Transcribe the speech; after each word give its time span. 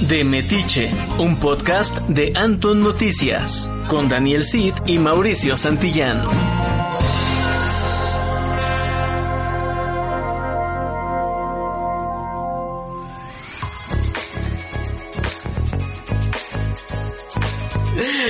De 0.00 0.24
Metiche, 0.24 0.90
un 1.18 1.38
podcast 1.38 1.98
de 2.08 2.32
Anton 2.34 2.80
Noticias, 2.80 3.68
con 3.88 4.08
Daniel 4.08 4.44
Cid 4.44 4.74
y 4.86 4.98
Mauricio 4.98 5.56
Santillán. 5.56 6.22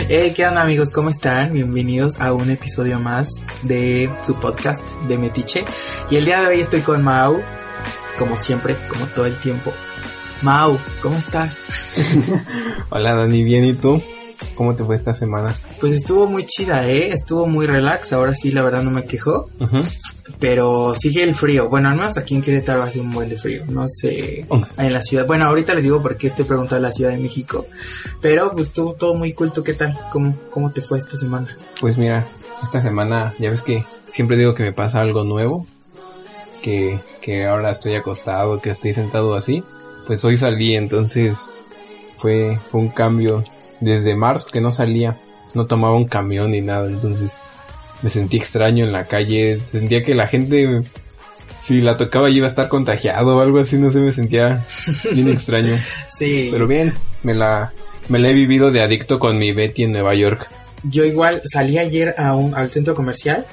Hey, 0.09 0.33
¿qué 0.35 0.47
onda 0.47 0.63
amigos? 0.63 0.91
¿Cómo 0.91 1.11
están? 1.11 1.53
Bienvenidos 1.53 2.19
a 2.19 2.33
un 2.33 2.51
episodio 2.51 2.99
más 2.99 3.43
de 3.63 4.11
su 4.23 4.41
podcast 4.41 4.95
de 5.03 5.19
Metiche. 5.19 5.65
Y 6.11 6.17
el 6.17 6.25
día 6.25 6.41
de 6.41 6.49
hoy 6.49 6.61
estoy 6.61 6.81
con 6.81 7.05
Mau, 7.05 7.43
como 8.19 8.39
siempre, 8.39 8.75
como 8.89 9.07
todo 9.09 9.27
el 9.27 9.39
tiempo. 9.39 9.73
Mau, 10.43 10.79
¿cómo 11.03 11.17
estás? 11.17 11.61
Hola 12.91 13.15
Dani, 13.15 13.43
bien, 13.43 13.65
¿y 13.65 13.75
tú? 13.75 14.01
¿Cómo 14.55 14.77
te 14.77 14.85
fue 14.85 14.95
esta 14.95 15.13
semana? 15.13 15.57
Pues 15.81 15.93
estuvo 15.93 16.29
muy 16.29 16.45
chida, 16.47 16.89
¿eh? 16.89 17.09
Estuvo 17.13 17.47
muy 17.47 17.67
relax, 17.67 18.13
ahora 18.13 18.35
sí, 18.35 18.53
la 18.53 18.63
verdad 18.63 18.83
no 18.83 18.91
me 18.93 19.05
quejo. 19.05 19.51
Pero 20.39 20.95
sigue 20.95 21.25
el 21.25 21.35
frío. 21.35 21.69
Bueno, 21.69 21.89
al 21.89 21.97
menos 21.97 22.17
aquí 22.19 22.37
en 22.37 22.41
Querétaro 22.41 22.85
hace 22.85 23.01
un 23.01 23.13
buen 23.13 23.29
de 23.29 23.37
frío. 23.37 23.65
No 23.69 23.89
sé, 23.89 24.47
en 24.77 24.93
la 24.93 25.03
ciudad. 25.03 25.27
Bueno, 25.27 25.47
ahorita 25.47 25.75
les 25.75 25.83
digo 25.83 26.01
por 26.01 26.17
qué 26.17 26.29
estoy 26.29 26.45
preguntando 26.45 26.87
a 26.87 26.89
la 26.91 26.93
Ciudad 26.93 27.11
de 27.11 27.19
México. 27.19 27.67
Pero 28.21 28.53
pues 28.53 28.69
estuvo 28.69 28.95
todo 28.95 29.15
muy 29.15 29.33
culto. 29.33 29.65
¿Qué 29.65 29.73
tal? 29.73 29.99
¿Cómo, 30.13 30.37
¿Cómo 30.51 30.71
te 30.71 30.83
fue 30.83 30.99
esta 30.99 31.17
semana? 31.17 31.57
Pues 31.81 31.99
mira, 31.99 32.29
esta 32.63 32.81
semana 32.81 33.35
ya 33.41 33.51
ves 33.51 33.63
que 33.63 33.85
siempre 34.13 34.37
digo 34.37 34.55
que 34.55 34.63
me 34.63 34.73
pasa 34.73 35.01
algo 35.01 35.25
nuevo. 35.25 35.67
Que, 36.63 37.01
que 37.21 37.47
ahora 37.47 37.71
estoy 37.71 37.97
acostado, 37.97 38.61
que 38.61 38.71
estoy 38.71 38.93
sentado 38.93 39.35
así. 39.35 39.65
Pues 40.09 40.25
hoy 40.25 40.39
salí, 40.39 40.75
entonces 40.75 41.45
fue, 42.17 42.59
fue 42.71 42.81
un 42.81 42.89
cambio. 42.89 43.45
Desde 43.81 44.17
marzo 44.17 44.49
que 44.51 44.63
no 44.63 44.73
salía, 44.73 45.21
no 45.55 45.67
tomaba 45.67 45.97
un 45.97 46.07
camión 46.07 46.53
ni 46.53 46.63
nada, 46.63 46.89
entonces 46.89 47.33
me 48.01 48.09
sentí 48.09 48.39
extraño 48.39 48.87
en 48.87 48.93
la 48.93 49.05
calle, 49.05 49.61
sentía 49.65 50.03
que 50.03 50.15
la 50.15 50.27
gente, 50.27 50.81
si 51.61 51.83
la 51.83 51.99
tocaba 51.99 52.31
iba 52.31 52.47
a 52.47 52.49
estar 52.49 52.69
contagiado 52.69 53.37
o 53.37 53.41
algo 53.41 53.59
así, 53.59 53.77
no 53.77 53.91
sé, 53.91 53.99
me 53.99 54.13
sentía 54.13 54.65
bien 55.13 55.29
extraño. 55.29 55.75
Sí. 56.09 56.49
Pero 56.51 56.67
bien, 56.67 56.95
me 57.23 57.35
la, 57.35 57.75
me 58.09 58.19
la 58.19 58.31
he 58.31 58.33
vivido 58.33 58.71
de 58.71 58.81
adicto 58.81 59.19
con 59.19 59.37
mi 59.37 59.53
Betty 59.53 59.85
en 59.85 59.93
Nueva 59.93 60.15
York. 60.15 60.49
Yo 60.85 61.05
igual 61.05 61.43
salí 61.45 61.77
ayer 61.77 62.15
a 62.17 62.35
un, 62.35 62.55
al 62.55 62.71
centro 62.71 62.95
comercial, 62.95 63.47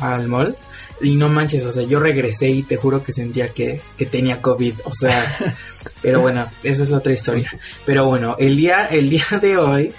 al 0.00 0.28
mall, 0.28 0.56
y 1.00 1.16
no 1.16 1.28
manches, 1.28 1.64
o 1.64 1.70
sea, 1.70 1.82
yo 1.84 2.00
regresé 2.00 2.50
y 2.50 2.62
te 2.62 2.76
juro 2.76 3.02
que 3.02 3.12
sentía 3.12 3.48
que, 3.48 3.80
que 3.96 4.06
tenía 4.06 4.40
COVID, 4.40 4.74
o 4.84 4.94
sea, 4.94 5.56
pero 6.02 6.20
bueno, 6.20 6.46
esa 6.62 6.82
es 6.82 6.92
otra 6.92 7.12
historia. 7.12 7.50
Pero 7.84 8.06
bueno, 8.06 8.36
el 8.38 8.56
día, 8.56 8.86
el 8.86 9.10
día 9.10 9.24
de 9.40 9.56
hoy 9.56 9.92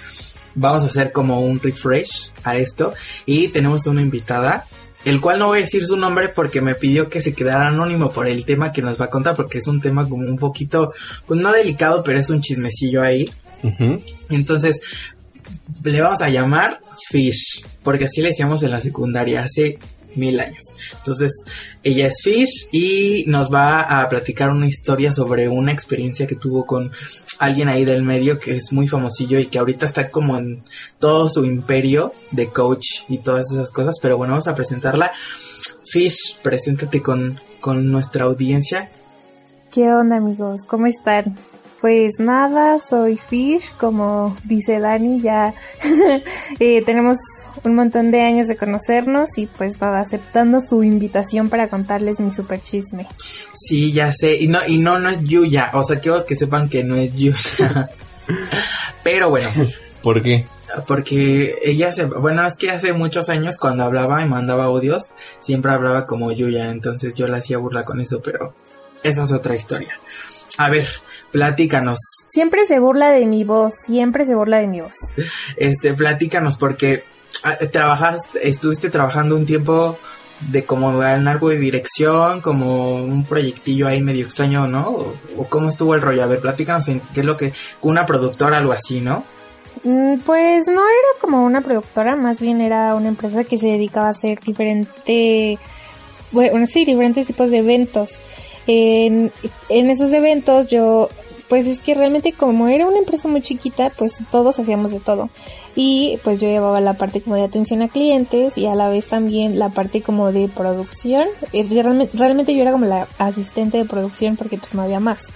vamos 0.54 0.84
a 0.84 0.86
hacer 0.86 1.12
como 1.12 1.40
un 1.40 1.60
refresh 1.60 2.32
a 2.42 2.56
esto 2.56 2.94
y 3.26 3.48
tenemos 3.48 3.86
una 3.86 4.00
invitada 4.00 4.66
el 5.06 5.20
cual 5.20 5.38
no 5.38 5.46
voy 5.46 5.60
a 5.60 5.62
decir 5.62 5.84
su 5.86 5.96
nombre 5.96 6.30
porque 6.30 6.60
me 6.60 6.74
pidió 6.74 7.08
que 7.08 7.22
se 7.22 7.32
quedara 7.32 7.68
anónimo 7.68 8.10
por 8.10 8.26
el 8.26 8.44
tema 8.44 8.72
que 8.72 8.82
nos 8.82 9.00
va 9.00 9.04
a 9.04 9.10
contar, 9.10 9.36
porque 9.36 9.58
es 9.58 9.68
un 9.68 9.80
tema 9.80 10.08
como 10.08 10.24
un 10.24 10.36
poquito, 10.36 10.92
pues 11.26 11.40
no 11.40 11.52
delicado, 11.52 12.02
pero 12.02 12.18
es 12.18 12.28
un 12.28 12.40
chismecillo 12.40 13.02
ahí. 13.02 13.30
Entonces, 14.30 14.80
le 15.84 16.00
vamos 16.00 16.22
a 16.22 16.28
llamar 16.28 16.80
Fish, 17.08 17.64
porque 17.84 18.06
así 18.06 18.20
le 18.20 18.28
decíamos 18.28 18.64
en 18.64 18.72
la 18.72 18.80
secundaria 18.80 19.44
hace 19.44 19.78
mil 20.16 20.40
años. 20.40 20.74
Entonces, 20.96 21.44
ella 21.82 22.06
es 22.06 22.20
Fish 22.22 22.68
y 22.72 23.24
nos 23.28 23.52
va 23.52 24.00
a 24.00 24.08
platicar 24.08 24.50
una 24.50 24.66
historia 24.66 25.12
sobre 25.12 25.48
una 25.48 25.72
experiencia 25.72 26.26
que 26.26 26.34
tuvo 26.34 26.66
con 26.66 26.90
alguien 27.38 27.68
ahí 27.68 27.84
del 27.84 28.02
medio 28.02 28.38
que 28.38 28.56
es 28.56 28.72
muy 28.72 28.88
famosillo 28.88 29.38
y 29.38 29.46
que 29.46 29.58
ahorita 29.58 29.86
está 29.86 30.10
como 30.10 30.36
en 30.36 30.62
todo 30.98 31.28
su 31.28 31.44
imperio 31.44 32.14
de 32.32 32.50
coach 32.50 33.02
y 33.08 33.18
todas 33.18 33.52
esas 33.52 33.70
cosas. 33.70 33.96
Pero 34.00 34.16
bueno, 34.16 34.32
vamos 34.32 34.48
a 34.48 34.54
presentarla. 34.54 35.12
Fish, 35.84 36.38
preséntate 36.42 37.02
con, 37.02 37.38
con 37.60 37.90
nuestra 37.90 38.24
audiencia. 38.24 38.90
¿Qué 39.70 39.92
onda 39.92 40.16
amigos? 40.16 40.62
¿Cómo 40.66 40.86
están? 40.86 41.36
Pues 41.86 42.18
nada, 42.18 42.80
soy 42.80 43.16
Fish, 43.16 43.72
como 43.76 44.36
dice 44.42 44.80
Dani, 44.80 45.20
ya 45.20 45.54
eh, 46.58 46.82
tenemos 46.84 47.16
un 47.62 47.76
montón 47.76 48.10
de 48.10 48.22
años 48.22 48.48
de 48.48 48.56
conocernos 48.56 49.38
y 49.38 49.46
pues 49.46 49.80
nada, 49.80 50.00
aceptando 50.00 50.60
su 50.60 50.82
invitación 50.82 51.48
para 51.48 51.68
contarles 51.68 52.18
mi 52.18 52.32
super 52.32 52.60
chisme. 52.60 53.06
Sí, 53.52 53.92
ya 53.92 54.12
sé, 54.12 54.34
y 54.34 54.48
no, 54.48 54.58
y 54.66 54.78
no, 54.78 54.98
no 54.98 55.08
es 55.08 55.22
Yuya, 55.22 55.70
o 55.74 55.84
sea, 55.84 56.00
quiero 56.00 56.26
que 56.26 56.34
sepan 56.34 56.68
que 56.68 56.82
no 56.82 56.96
es 56.96 57.14
Yuya. 57.14 57.88
Pero 59.04 59.30
bueno. 59.30 59.48
¿Por 60.02 60.24
qué? 60.24 60.44
Porque 60.88 61.54
ella 61.62 61.92
se, 61.92 62.06
bueno, 62.06 62.44
es 62.44 62.56
que 62.56 62.72
hace 62.72 62.94
muchos 62.94 63.28
años 63.28 63.58
cuando 63.58 63.84
hablaba 63.84 64.24
y 64.24 64.28
mandaba 64.28 64.64
audios, 64.64 65.14
siempre 65.38 65.70
hablaba 65.70 66.04
como 66.04 66.32
Yuya, 66.32 66.72
entonces 66.72 67.14
yo 67.14 67.28
la 67.28 67.36
hacía 67.36 67.58
burla 67.58 67.84
con 67.84 68.00
eso, 68.00 68.20
pero 68.20 68.56
esa 69.04 69.22
es 69.22 69.30
otra 69.30 69.54
historia. 69.54 69.96
A 70.58 70.70
ver, 70.70 70.88
platícanos. 71.36 71.98
Siempre 72.30 72.66
se 72.66 72.78
burla 72.78 73.10
de 73.10 73.26
mi 73.26 73.44
voz, 73.44 73.74
siempre 73.84 74.24
se 74.24 74.34
burla 74.34 74.58
de 74.58 74.68
mi 74.68 74.80
voz. 74.80 74.94
Este, 75.58 75.92
platícanos 75.92 76.56
porque 76.56 77.04
ah, 77.42 77.58
trabajas, 77.70 78.20
estuviste 78.42 78.88
trabajando 78.88 79.36
un 79.36 79.44
tiempo 79.44 79.98
de 80.50 80.64
como 80.64 81.02
en 81.04 81.28
algo 81.28 81.50
de 81.50 81.58
dirección, 81.58 82.40
como 82.40 82.94
un 82.94 83.24
proyectillo 83.26 83.86
ahí 83.86 84.00
medio 84.00 84.24
extraño, 84.24 84.66
¿no? 84.66 84.88
O, 84.88 85.14
o 85.36 85.44
cómo 85.46 85.68
estuvo 85.68 85.94
el 85.94 86.00
rollo. 86.00 86.22
A 86.24 86.26
ver, 86.26 86.40
platícanos 86.40 86.88
en 86.88 87.00
qué 87.12 87.20
es 87.20 87.26
lo 87.26 87.36
que, 87.36 87.52
una 87.82 88.06
productora, 88.06 88.56
algo 88.56 88.72
así, 88.72 89.02
¿no? 89.02 89.24
Mm, 89.84 90.20
Pues 90.20 90.64
no 90.66 90.80
era 90.80 91.20
como 91.20 91.44
una 91.44 91.60
productora, 91.60 92.16
más 92.16 92.40
bien 92.40 92.62
era 92.62 92.94
una 92.94 93.08
empresa 93.08 93.44
que 93.44 93.58
se 93.58 93.66
dedicaba 93.66 94.06
a 94.06 94.10
hacer 94.10 94.40
diferente, 94.40 95.58
bueno, 96.32 96.66
sí, 96.66 96.86
diferentes 96.86 97.26
tipos 97.26 97.50
de 97.50 97.58
eventos. 97.58 98.20
En, 98.66 99.30
en 99.68 99.90
esos 99.90 100.12
eventos 100.12 100.66
yo, 100.68 101.08
pues 101.48 101.66
es 101.66 101.80
que 101.80 101.94
realmente 101.94 102.32
como 102.32 102.68
era 102.68 102.86
una 102.86 102.98
empresa 102.98 103.28
muy 103.28 103.42
chiquita, 103.42 103.90
pues 103.96 104.14
todos 104.30 104.58
hacíamos 104.58 104.92
de 104.92 105.00
todo. 105.00 105.30
Y 105.78 106.18
pues 106.24 106.40
yo 106.40 106.48
llevaba 106.48 106.80
la 106.80 106.94
parte 106.94 107.20
como 107.20 107.36
de 107.36 107.42
atención 107.44 107.82
a 107.82 107.88
clientes 107.88 108.56
y 108.56 108.66
a 108.66 108.74
la 108.74 108.88
vez 108.88 109.06
también 109.08 109.58
la 109.58 109.68
parte 109.68 110.00
como 110.02 110.32
de 110.32 110.48
producción. 110.48 111.28
Eh, 111.52 111.66
Realmente, 111.70 112.16
realmente 112.16 112.54
yo 112.54 112.62
era 112.62 112.72
como 112.72 112.86
la 112.86 113.06
asistente 113.18 113.76
de 113.76 113.84
producción 113.84 114.36
porque 114.36 114.56
pues 114.56 114.72
no 114.74 114.82
había 114.82 115.00
más. 115.00 115.26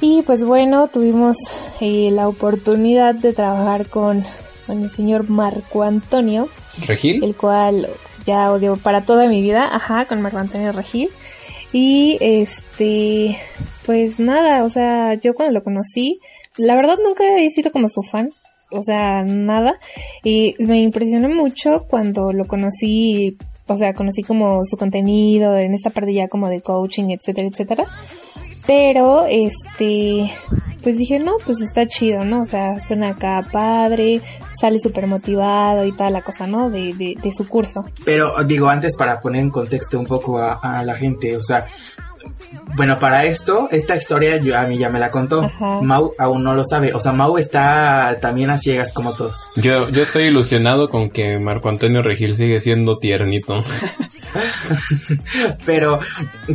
Y 0.00 0.22
pues 0.22 0.44
bueno, 0.44 0.88
tuvimos 0.88 1.36
eh, 1.80 2.10
la 2.12 2.28
oportunidad 2.28 3.14
de 3.14 3.32
trabajar 3.32 3.88
con, 3.88 4.22
con 4.66 4.82
el 4.82 4.90
señor 4.90 5.30
Marco 5.30 5.82
Antonio, 5.82 6.48
¿Regil? 6.86 7.24
el 7.24 7.34
cual 7.34 7.88
ya 8.26 8.52
odio 8.52 8.76
para 8.76 9.02
toda 9.02 9.28
mi 9.28 9.40
vida, 9.40 9.68
ajá, 9.72 10.04
con 10.04 10.20
Marco 10.20 10.38
Antonio 10.38 10.72
Regil. 10.72 11.08
Y 11.72 12.18
este, 12.20 13.36
pues 13.84 14.18
nada, 14.18 14.64
o 14.64 14.68
sea, 14.68 15.14
yo 15.14 15.34
cuando 15.34 15.52
lo 15.52 15.64
conocí, 15.64 16.20
la 16.56 16.74
verdad 16.74 16.96
nunca 17.02 17.38
he 17.38 17.50
sido 17.50 17.70
como 17.72 17.88
su 17.88 18.02
fan, 18.02 18.30
o 18.70 18.82
sea, 18.82 19.22
nada. 19.24 19.78
Y 20.24 20.54
me 20.58 20.80
impresionó 20.80 21.28
mucho 21.28 21.86
cuando 21.88 22.32
lo 22.32 22.46
conocí, 22.46 23.36
o 23.66 23.76
sea, 23.76 23.94
conocí 23.94 24.22
como 24.22 24.64
su 24.64 24.76
contenido 24.76 25.56
en 25.56 25.74
esta 25.74 25.90
parte 25.90 26.14
ya 26.14 26.28
como 26.28 26.48
de 26.48 26.60
coaching, 26.60 27.10
etcétera, 27.10 27.48
etcétera. 27.48 27.84
Pero, 28.66 29.26
este, 29.26 30.30
pues 30.86 30.98
dije, 30.98 31.18
no, 31.18 31.38
pues 31.44 31.58
está 31.60 31.88
chido, 31.88 32.24
¿no? 32.24 32.42
O 32.42 32.46
sea, 32.46 32.78
suena 32.78 33.08
acá 33.08 33.44
padre, 33.50 34.20
sale 34.60 34.78
súper 34.78 35.08
motivado 35.08 35.84
y 35.84 35.90
toda 35.90 36.10
la 36.10 36.22
cosa, 36.22 36.46
¿no? 36.46 36.70
De, 36.70 36.94
de, 36.94 37.32
su 37.36 37.48
curso. 37.48 37.84
Pero 38.04 38.30
digo, 38.44 38.68
antes 38.68 38.94
para 38.94 39.18
poner 39.18 39.42
en 39.42 39.50
contexto 39.50 39.98
un 39.98 40.06
poco 40.06 40.38
a 40.38 40.84
la 40.84 40.94
gente, 40.94 41.36
o 41.36 41.42
sea, 41.42 41.66
bueno, 42.76 42.98
para 42.98 43.24
esto, 43.24 43.68
esta 43.70 43.96
historia 43.96 44.36
yo, 44.38 44.56
a 44.58 44.66
mí 44.66 44.76
ya 44.78 44.88
me 44.90 45.00
la 45.00 45.10
contó. 45.10 45.42
Ajá. 45.44 45.80
Mau 45.82 46.12
aún 46.18 46.42
no 46.42 46.54
lo 46.54 46.64
sabe. 46.64 46.92
O 46.94 47.00
sea, 47.00 47.12
Mau 47.12 47.38
está 47.38 48.18
también 48.20 48.50
a 48.50 48.58
ciegas 48.58 48.92
como 48.92 49.14
todos. 49.14 49.50
Yo, 49.56 49.88
yo 49.88 50.02
estoy 50.02 50.24
ilusionado 50.24 50.88
con 50.88 51.10
que 51.10 51.38
Marco 51.38 51.68
Antonio 51.68 52.02
Regil 52.02 52.36
sigue 52.36 52.60
siendo 52.60 52.98
tiernito. 52.98 53.54
Pero 55.64 56.00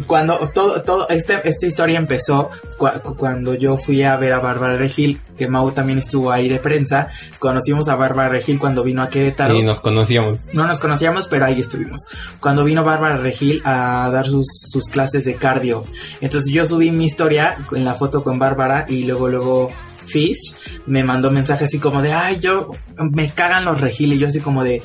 cuando 0.08 0.38
todo, 0.54 0.82
todo, 0.84 1.08
este, 1.10 1.40
esta 1.48 1.66
historia 1.68 1.98
empezó 1.98 2.50
cua- 2.78 3.02
cu- 3.02 3.16
cuando 3.16 3.56
yo 3.56 3.78
fui 3.78 4.04
a 4.04 4.18
ver 4.18 4.34
a 4.34 4.40
Bárbara 4.40 4.78
Regil, 4.78 5.20
que 5.38 5.48
Mau 5.48 5.72
también 5.72 6.00
estuvo 6.00 6.32
ahí 6.32 6.48
de 6.50 6.60
prensa. 6.60 7.10
Conocimos 7.40 7.88
a 7.90 7.96
Bárbara 7.96 8.30
Regil 8.30 8.60
cuando 8.60 8.84
vino 8.84 9.02
a 9.02 9.10
Querétaro. 9.10 9.56
Y 9.56 9.64
nos 9.64 9.80
conocíamos. 9.82 10.54
No 10.54 10.68
nos 10.68 10.80
conocíamos, 10.80 11.28
pero 11.28 11.46
ahí 11.46 11.60
estuvimos. 11.60 12.02
Cuando 12.40 12.64
vino 12.64 12.84
Bárbara 12.84 13.18
Regil 13.18 13.62
a 13.66 14.10
dar 14.12 14.26
sus, 14.28 14.46
sus 14.68 14.86
clases 14.90 15.24
de 15.26 15.36
cardio. 15.36 15.86
Entonces 16.20 16.54
yo 16.54 16.66
subí 16.66 16.92
mi 16.92 17.06
historia 17.06 17.56
en 17.76 17.86
la 17.86 17.94
foto 17.96 18.24
con 18.24 18.38
Bárbara 18.40 18.86
y 18.90 19.04
luego, 19.06 19.28
luego 19.30 19.70
Fish 20.06 20.56
me 20.88 21.04
mandó 21.04 21.32
mensaje 21.32 21.66
así 21.66 21.80
como 21.80 22.02
de, 22.02 22.12
ay, 22.14 22.40
yo, 22.40 22.72
me 23.12 23.30
cagan 23.30 23.66
los 23.66 23.80
Regil. 23.80 24.14
Y 24.14 24.18
yo 24.20 24.28
así 24.28 24.40
como 24.42 24.64
de, 24.64 24.82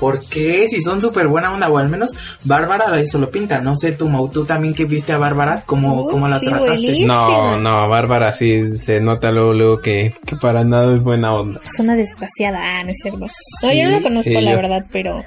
¿por 0.00 0.20
qué? 0.28 0.66
Si 0.68 0.80
son 0.82 1.00
súper 1.00 1.28
buena 1.28 1.52
onda, 1.52 1.68
o 1.68 1.78
al 1.78 1.88
menos 1.88 2.16
Bárbara 2.44 2.90
de 2.90 3.02
eso 3.02 3.18
lo 3.18 3.30
pinta. 3.30 3.60
No 3.60 3.76
sé, 3.76 3.92
tú, 3.92 4.08
Mau, 4.08 4.28
tú 4.28 4.44
también 4.44 4.74
que 4.74 4.84
viste 4.84 5.12
a 5.12 5.18
Bárbara, 5.18 5.62
¿cómo, 5.64 6.02
Uy, 6.02 6.10
cómo 6.10 6.28
la 6.28 6.38
sí, 6.40 6.46
trataste? 6.46 6.70
buenísima. 6.82 7.06
No, 7.14 7.58
no, 7.60 7.88
Bárbara 7.88 8.32
sí 8.32 8.76
se 8.76 9.00
nota 9.00 9.30
luego, 9.30 9.52
luego 9.54 9.80
que, 9.80 10.14
que 10.26 10.36
para 10.36 10.64
nada 10.64 10.94
es 10.96 11.02
buena 11.04 11.32
onda. 11.34 11.60
Es 11.64 11.78
una 11.80 11.94
desgraciada, 11.96 12.58
ah, 12.62 12.84
no 12.84 12.90
es 12.90 12.96
cierto. 13.00 13.20
No, 13.20 13.72
yo 13.72 13.84
no 13.84 13.90
la 13.92 14.02
conozco, 14.02 14.30
sí, 14.30 14.40
la 14.40 14.50
yo- 14.50 14.56
verdad, 14.56 14.84
pero... 14.92 15.24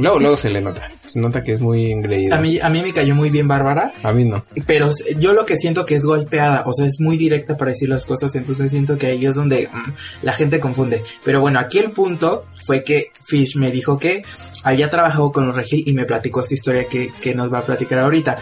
Luego, 0.00 0.18
luego 0.18 0.36
se 0.36 0.50
le 0.50 0.60
nota. 0.60 0.90
Se 1.06 1.20
nota 1.20 1.42
que 1.42 1.52
es 1.52 1.60
muy 1.60 1.92
engreída. 1.92 2.36
A 2.36 2.40
mí, 2.40 2.58
a 2.60 2.68
mí 2.70 2.82
me 2.82 2.92
cayó 2.92 3.14
muy 3.14 3.30
bien 3.30 3.46
Bárbara, 3.48 3.92
A 4.02 4.12
mí 4.12 4.24
no. 4.24 4.44
pero 4.66 4.90
yo 5.18 5.32
lo 5.32 5.44
que 5.44 5.56
siento 5.56 5.84
que 5.86 5.94
es 5.96 6.04
golpeada, 6.04 6.62
o 6.66 6.72
sea, 6.72 6.86
es 6.86 7.00
muy 7.00 7.16
directa 7.16 7.56
para 7.56 7.70
decir 7.72 7.88
las 7.88 8.06
cosas, 8.06 8.34
entonces 8.36 8.70
siento 8.70 8.96
que 8.98 9.06
ahí 9.08 9.26
es 9.26 9.34
donde 9.34 9.68
mm, 9.72 9.90
la 10.22 10.32
gente 10.32 10.60
confunde. 10.60 11.02
Pero 11.24 11.40
bueno, 11.40 11.58
aquí 11.58 11.78
el 11.78 11.90
punto 11.90 12.46
fue 12.66 12.82
que 12.84 13.10
Fish 13.24 13.56
me 13.56 13.70
dijo 13.70 13.98
que 13.98 14.22
había 14.64 14.90
trabajado 14.90 15.32
con 15.32 15.46
los 15.46 15.56
Regil 15.56 15.82
y 15.86 15.92
me 15.94 16.04
platicó 16.04 16.40
esta 16.40 16.54
historia 16.54 16.84
que, 16.84 17.10
que 17.20 17.34
nos 17.34 17.52
va 17.52 17.58
a 17.58 17.64
platicar 17.66 17.98
ahorita. 18.00 18.38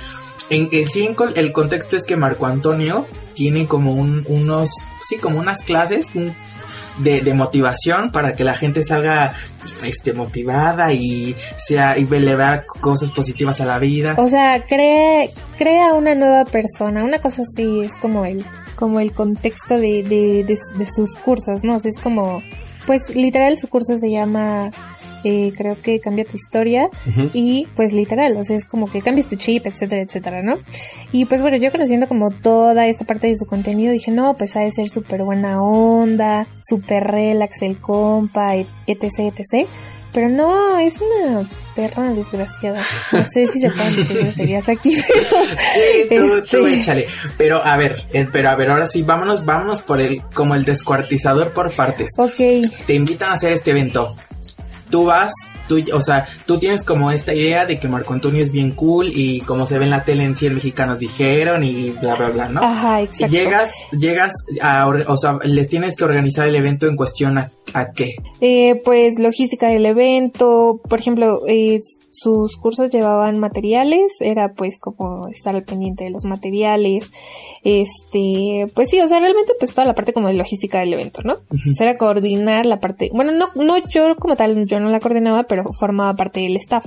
En, 0.50 0.69
en 0.72 0.87
sí, 0.87 1.04
en 1.04 1.14
col- 1.14 1.32
el 1.37 1.52
contexto 1.52 1.96
es 1.96 2.04
que 2.06 2.16
Marco 2.16 2.46
Antonio 2.46 3.06
tiene 3.34 3.66
como 3.66 3.93
un- 3.94 4.25
unos, 4.28 4.70
sí, 5.06 5.16
como 5.16 5.38
unas 5.38 5.62
clases 5.62 6.12
un- 6.14 6.34
de, 6.99 7.35
motivación 7.35 8.11
para 8.11 8.35
que 8.35 8.45
la 8.45 8.55
gente 8.55 8.85
salga 8.85 9.35
este, 9.85 10.12
motivada 10.12 10.93
y 10.93 11.35
sea 11.56 11.99
y 11.99 12.06
elevar 12.12 12.65
cosas 12.67 13.11
positivas 13.11 13.61
a 13.61 13.67
la 13.67 13.79
vida. 13.79 14.15
O 14.19 14.29
sea, 14.29 14.65
crea, 14.67 15.29
crea 15.56 15.95
una 15.95 16.15
nueva 16.15 16.45
persona, 16.45 17.05
una 17.05 17.21
cosa 17.21 17.43
así, 17.43 17.81
es 17.81 17.95
como 17.97 18.25
el, 18.25 18.45
como 18.77 19.00
el 19.00 19.12
contexto 19.12 19.75
de, 19.75 20.03
de, 20.03 20.45
de, 20.45 20.87
sus 20.87 21.17
cursos, 21.17 21.62
¿no? 21.62 21.77
Es 21.83 21.99
como, 22.03 22.43
pues 22.87 23.15
literal 23.15 23.59
su 23.59 23.69
curso 23.69 23.99
se 23.99 24.11
llama, 24.11 24.71
eh, 25.25 25.53
creo 25.56 25.76
que 25.81 26.00
cambia 26.00 26.25
tu 26.25 26.37
historia 26.37 26.88
y 27.35 27.67
pues 27.76 27.93
literal, 27.93 28.37
o 28.37 28.44
sea, 28.44 28.56
es 28.56 28.65
como 28.65 28.91
que 28.91 29.00
cambias 29.03 29.29
tu 29.29 29.37
chip, 29.37 29.67
etcétera, 29.67 30.03
etcétera, 30.03 30.43
¿no? 30.43 30.59
Y 31.12 31.25
pues 31.25 31.41
bueno, 31.43 31.56
yo 31.56 31.70
conociendo 31.73 32.06
como 32.09 32.31
toda 32.31 32.87
esta 32.87 33.05
parte 33.05 33.26
de 33.29 33.37
su 33.37 33.47
contenido, 33.47 33.93
dije, 33.93 34.11
no, 34.11 34.37
pues 34.37 34.56
ha 34.56 34.61
de 34.61 34.70
ser 34.70 34.88
súper 34.88 35.23
buena 35.23 35.62
onda, 35.62 36.47
súper 36.69 37.05
relax 37.05 37.62
el 37.62 37.79
compa, 37.79 38.56
et- 38.56 38.67
etc, 38.87 39.32
etc. 39.37 39.67
Pero 40.11 40.31
no, 40.31 40.79
es 40.79 40.94
una 41.03 41.47
perra 41.76 42.12
desgraciada. 42.14 42.82
No 43.12 43.25
sé 43.26 43.47
si 43.49 43.61
se 43.61 43.69
pueden 43.71 43.94
decir 43.94 44.19
groserías 44.23 44.69
aquí, 44.69 44.97
pero... 45.06 45.23
Sí, 45.75 46.09
tú, 46.09 46.59
tú 46.59 46.67
Este- 46.67 46.81
échale. 46.81 47.06
Pero 47.37 47.62
a 47.62 47.76
ver, 47.76 48.05
eh, 48.14 48.26
pero 48.32 48.49
a 48.49 48.55
ver, 48.56 48.71
ahora 48.71 48.87
sí, 48.87 49.03
vámonos, 49.03 49.44
vámonos 49.44 49.82
por 49.82 50.00
el, 50.00 50.23
como 50.35 50.55
el 50.55 50.64
descuartizador 50.64 51.53
por 51.53 51.71
partes. 51.73 52.09
Ok, 52.19 52.67
Te 52.87 52.94
invitan 52.94 53.31
a 53.31 53.35
hacer 53.35 53.53
este 53.53 53.71
evento. 53.73 54.17
Tú 54.90 55.05
vas, 55.05 55.32
tú, 55.69 55.82
o 55.93 56.00
sea, 56.00 56.26
tú 56.46 56.58
tienes 56.58 56.82
como 56.85 57.11
esta 57.11 57.35
idea 57.35 57.67
de 57.67 57.79
que 57.79 57.88
Marco 57.88 58.12
Antonio 58.12 58.43
es 58.43 58.52
bien 58.52 58.73
cool 58.73 59.11
y 59.14 59.40
como 59.43 59.67
se 59.67 59.79
ve 59.79 59.85
en 59.85 59.90
la 59.90 60.05
tele 60.05 60.25
en 60.25 60.37
100 60.37 60.55
mexicanos 60.55 60.99
dijeron 60.99 61.64
y 61.64 61.90
bla, 61.90 62.14
bla, 62.14 62.31
bla, 62.31 62.49
¿no? 62.49 62.62
ajá, 62.62 63.02
Y 63.02 63.05
exacto. 63.05 63.26
llegas, 63.29 63.73
llegas 63.93 64.35
a, 64.62 64.88
o 64.88 65.17
sea, 65.17 65.38
les 65.44 65.69
tienes 65.69 65.96
que 65.96 66.05
organizar 66.05 66.49
el 66.49 66.56
evento 66.56 66.87
en 66.87 66.96
cuestión 66.96 67.38
a, 67.38 67.50
a 67.75 67.93
qué. 67.93 68.15
Eh, 68.41 68.81
pues 68.85 69.19
logística 69.19 69.69
del 69.69 69.87
evento, 69.87 70.81
por 70.88 70.99
ejemplo, 70.99 71.43
eh, 71.47 71.81
sus 72.12 72.56
cursos 72.56 72.91
llevaban 72.91 73.38
materiales, 73.38 74.12
era 74.20 74.53
pues 74.53 74.79
como 74.81 75.29
estar 75.29 75.55
al 75.55 75.62
pendiente 75.62 76.05
de 76.05 76.11
los 76.11 76.25
materiales, 76.25 77.11
este, 77.62 78.67
pues 78.75 78.88
sí, 78.91 79.00
o 79.00 79.09
sea, 79.09 79.20
realmente 79.20 79.53
pues 79.59 79.73
toda 79.73 79.87
la 79.87 79.94
parte 79.94 80.12
como 80.12 80.29
de 80.29 80.35
logística 80.35 80.81
del 80.81 80.94
evento, 80.94 81.23
¿no? 81.23 81.35
O 81.35 81.75
sea, 81.75 81.88
era 81.88 81.99
coordinar 81.99 82.67
la 82.67 82.81
parte, 82.81 83.11
bueno, 83.12 83.32
no, 83.32 83.47
no 83.55 83.79
yo 83.88 84.17
como 84.17 84.37
tal, 84.37 84.67
yo 84.67 84.81
no 84.81 84.88
la 84.91 85.00
coordinaba, 85.00 85.44
pero 85.44 85.73
formaba 85.73 86.14
parte 86.14 86.41
del 86.41 86.56
staff. 86.56 86.87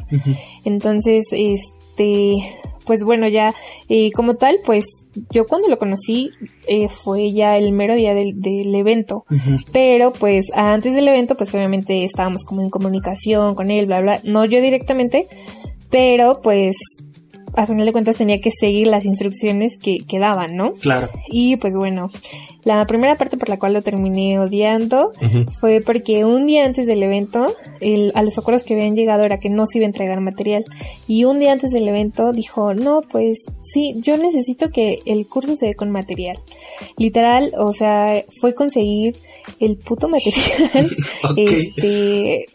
Entonces, 0.65 1.25
este, 1.31 2.37
pues 2.85 3.03
bueno, 3.03 3.27
ya 3.27 3.53
eh, 3.89 4.11
como 4.11 4.35
tal, 4.35 4.59
pues 4.65 4.85
yo 5.29 5.45
cuando 5.45 5.67
lo 5.67 5.77
conocí 5.77 6.31
eh, 6.67 6.87
fue 6.87 7.31
ya 7.31 7.57
el 7.57 7.71
mero 7.71 7.95
día 7.95 8.13
del, 8.13 8.39
del 8.41 8.73
evento. 8.73 9.25
Pero 9.71 10.13
pues 10.13 10.45
antes 10.53 10.93
del 10.93 11.07
evento, 11.07 11.35
pues 11.35 11.53
obviamente 11.53 12.03
estábamos 12.03 12.43
como 12.43 12.61
en 12.61 12.69
comunicación 12.69 13.55
con 13.55 13.71
él, 13.71 13.85
bla, 13.85 14.01
bla. 14.01 14.21
No 14.23 14.45
yo 14.45 14.61
directamente, 14.61 15.27
pero 15.89 16.39
pues 16.41 16.75
a 17.55 17.65
final 17.67 17.85
de 17.85 17.91
cuentas 17.91 18.17
tenía 18.17 18.39
que 18.39 18.51
seguir 18.51 18.87
las 18.87 19.05
instrucciones 19.05 19.77
que, 19.77 19.99
que 20.07 20.19
daban, 20.19 20.55
¿no? 20.55 20.73
Claro. 20.73 21.09
Y 21.29 21.57
pues 21.57 21.75
bueno, 21.75 22.09
la 22.63 22.85
primera 22.85 23.15
parte 23.15 23.37
por 23.37 23.49
la 23.49 23.57
cual 23.59 23.73
lo 23.73 23.81
terminé 23.81 24.39
odiando 24.39 25.11
fue 25.59 25.81
porque 25.81 26.23
un 26.25 26.45
día 26.45 26.65
antes 26.65 26.85
del 26.85 27.01
evento, 27.03 27.53
el- 27.79 28.11
a 28.15 28.23
los 28.23 28.37
acuerdos 28.37 28.63
que 28.63 28.75
habían 28.75 28.95
llegado 28.95 29.23
era 29.23 29.39
que 29.39 29.49
no 29.49 29.65
se 29.65 29.79
iba 29.79 29.85
a 29.85 29.89
entregar 29.89 30.19
material. 30.21 30.65
Y 31.07 31.25
un 31.25 31.39
día 31.39 31.51
antes 31.51 31.71
del 31.71 31.87
evento 31.87 32.31
dijo, 32.31 32.73
no, 32.73 33.01
pues 33.01 33.43
sí, 33.63 33.95
yo 34.01 34.15
necesito 34.17 34.69
que 34.69 34.99
el 35.05 35.27
curso 35.27 35.55
se 35.55 35.67
dé 35.67 35.73
con 35.75 35.89
material. 35.91 36.37
Literal, 36.97 37.51
o 37.57 37.73
sea, 37.73 38.23
fue 38.39 38.53
conseguir 38.55 39.15
el 39.59 39.77
puto 39.77 40.07
material. 40.07 40.87
Este, 41.37 42.45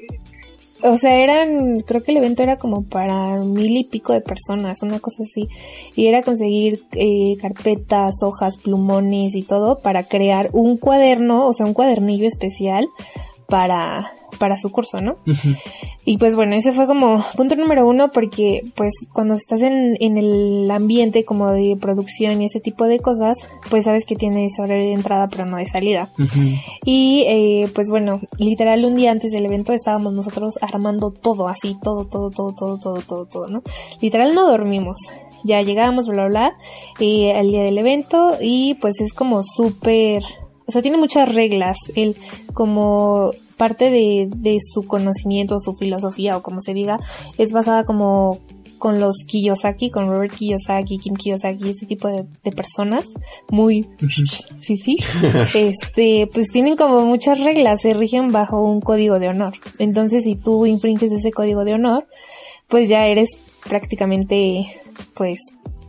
o 0.82 0.96
sea, 0.96 1.17
eran, 1.17 1.81
creo 1.81 2.02
que 2.02 2.12
el 2.12 2.19
evento 2.19 2.43
era 2.43 2.58
como 2.58 2.84
para 2.84 3.38
mil 3.38 3.76
y 3.76 3.84
pico 3.84 4.12
de 4.12 4.20
personas, 4.20 4.82
una 4.82 5.00
cosa 5.00 5.23
así. 5.23 5.49
Y 5.94 6.06
era 6.06 6.23
conseguir 6.23 6.84
eh, 6.93 7.37
carpetas, 7.40 8.23
hojas, 8.23 8.58
plumones 8.58 9.34
y 9.34 9.43
todo 9.43 9.78
para 9.78 10.05
crear 10.05 10.50
un 10.52 10.76
cuaderno, 10.76 11.46
o 11.46 11.52
sea, 11.52 11.67
un 11.67 11.75
cuadernillo 11.75 12.26
especial 12.26 12.87
para, 13.48 14.12
para 14.38 14.56
su 14.58 14.70
curso, 14.70 15.00
¿no? 15.00 15.16
Y 16.04 16.19
pues 16.19 16.37
bueno, 16.37 16.54
ese 16.54 16.72
fue 16.72 16.87
como 16.87 17.25
punto 17.37 17.56
número 17.56 17.87
uno 17.87 18.10
porque 18.12 18.62
pues 18.75 18.93
cuando 19.12 19.34
estás 19.34 19.60
en, 19.60 19.96
en 20.00 20.19
el 20.19 20.70
ambiente 20.70 21.25
como 21.25 21.50
de 21.50 21.76
producción 21.81 22.40
y 22.40 22.46
ese 22.46 22.60
tipo 22.60 22.84
de 22.84 23.00
cosas, 23.00 23.37
pues 23.70 23.84
sabes 23.84 24.04
que 24.06 24.16
tienes 24.16 24.52
horario 24.58 24.87
de 24.87 24.93
entrada 24.93 25.28
pero 25.28 25.46
no 25.46 25.56
de 25.56 25.66
salida. 25.66 26.08
Y 26.84 27.25
eh, 27.26 27.69
pues 27.75 27.88
bueno, 27.88 28.20
literal 28.38 28.84
un 28.84 28.96
día 28.96 29.10
antes 29.10 29.32
del 29.32 29.46
evento 29.46 29.72
estábamos 29.72 30.12
nosotros 30.12 30.54
armando 30.60 31.10
todo, 31.10 31.48
así, 31.48 31.76
todo, 31.82 32.04
todo, 32.04 32.31
todo, 32.31 32.52
todo, 32.52 32.78
todo, 32.78 33.00
todo, 33.00 33.26
todo, 33.26 33.48
¿no? 33.48 33.62
Literal 34.00 34.34
no 34.34 34.46
dormimos. 34.46 34.96
Ya 35.44 35.62
llegamos, 35.62 36.08
bla, 36.08 36.26
bla, 36.26 36.28
bla, 36.28 36.56
eh, 36.98 37.32
al 37.37 37.48
día 37.48 37.62
del 37.62 37.78
evento 37.78 38.37
y 38.40 38.75
pues 38.75 39.00
es 39.00 39.12
como 39.12 39.43
súper, 39.44 40.22
o 40.66 40.72
sea, 40.72 40.82
tiene 40.82 40.98
muchas 40.98 41.34
reglas. 41.34 41.76
Él 41.94 42.16
como 42.52 43.32
parte 43.56 43.90
de, 43.90 44.28
de 44.34 44.58
su 44.60 44.86
conocimiento, 44.86 45.58
su 45.58 45.74
filosofía 45.74 46.36
o 46.36 46.42
como 46.42 46.60
se 46.60 46.74
diga, 46.74 46.98
es 47.38 47.52
basada 47.52 47.84
como 47.84 48.40
con 48.78 49.00
los 49.00 49.16
Kiyosaki, 49.26 49.90
con 49.90 50.06
Robert 50.06 50.34
Kiyosaki, 50.34 50.98
Kim 50.98 51.14
Kiyosaki, 51.14 51.70
este 51.70 51.86
tipo 51.86 52.08
de, 52.08 52.24
de 52.44 52.52
personas 52.52 53.04
muy 53.50 53.88
sí, 54.60 54.98
este, 55.55 56.29
pues 56.32 56.48
tienen 56.52 56.76
como 56.76 57.06
muchas 57.06 57.41
reglas, 57.41 57.81
se 57.81 57.94
rigen 57.94 58.32
bajo 58.32 58.62
un 58.62 58.81
código 58.81 59.19
de 59.19 59.29
honor. 59.29 59.55
Entonces, 59.79 60.24
si 60.24 60.36
tú 60.36 60.67
infringes 60.67 61.12
ese 61.12 61.32
código 61.32 61.64
de 61.64 61.74
honor, 61.74 62.06
pues 62.69 62.88
ya 62.88 63.06
eres 63.06 63.31
prácticamente, 63.67 64.67
pues, 65.14 65.38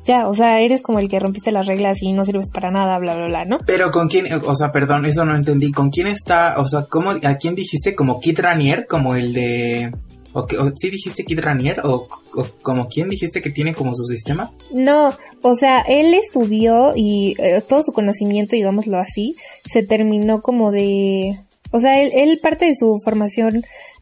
ya, 0.07 0.27
o 0.27 0.33
sea, 0.33 0.61
eres 0.61 0.81
como 0.81 0.99
el 0.99 1.09
que 1.09 1.19
rompiste 1.19 1.51
las 1.51 1.67
reglas 1.67 2.01
y 2.01 2.13
no 2.13 2.23
sirves 2.25 2.49
para 2.51 2.71
nada, 2.71 2.97
bla, 2.97 3.15
bla, 3.15 3.27
bla, 3.27 3.45
¿no? 3.45 3.57
Pero 3.65 3.91
con 3.91 4.07
quién, 4.07 4.25
o 4.33 4.55
sea, 4.55 4.71
perdón, 4.71 5.05
eso 5.05 5.25
no 5.25 5.35
entendí. 5.35 5.71
¿Con 5.71 5.89
quién 5.89 6.07
está, 6.07 6.55
o 6.57 6.67
sea, 6.67 6.83
cómo, 6.89 7.11
a 7.11 7.35
quién 7.35 7.53
dijiste? 7.55 7.93
¿Como 7.93 8.19
Kid 8.21 8.39
Ranier? 8.39 8.87
¿Como 8.87 9.15
el 9.15 9.33
de... 9.33 9.91
O, 10.33 10.45
que- 10.45 10.57
o 10.57 10.69
sí 10.75 10.89
dijiste 10.89 11.23
Kid 11.25 11.39
Ranier? 11.41 11.81
¿O, 11.83 12.07
o 12.35 12.45
como 12.61 12.87
quién 12.87 13.09
dijiste 13.09 13.41
que 13.41 13.49
tiene 13.49 13.73
como 13.73 13.93
su 13.95 14.05
sistema? 14.05 14.51
No, 14.71 15.13
o 15.41 15.55
sea, 15.55 15.81
él 15.81 16.13
estudió 16.13 16.93
y 16.95 17.35
eh, 17.39 17.61
todo 17.67 17.83
su 17.83 17.91
conocimiento, 17.91 18.55
digámoslo 18.55 18.97
así, 18.99 19.35
se 19.71 19.83
terminó 19.83 20.41
como 20.41 20.71
de... 20.71 21.33
O 21.71 21.79
sea, 21.81 22.01
él, 22.01 22.11
él 22.13 22.39
parte 22.41 22.65
de 22.65 22.75
su 22.79 22.97
formación 23.03 23.61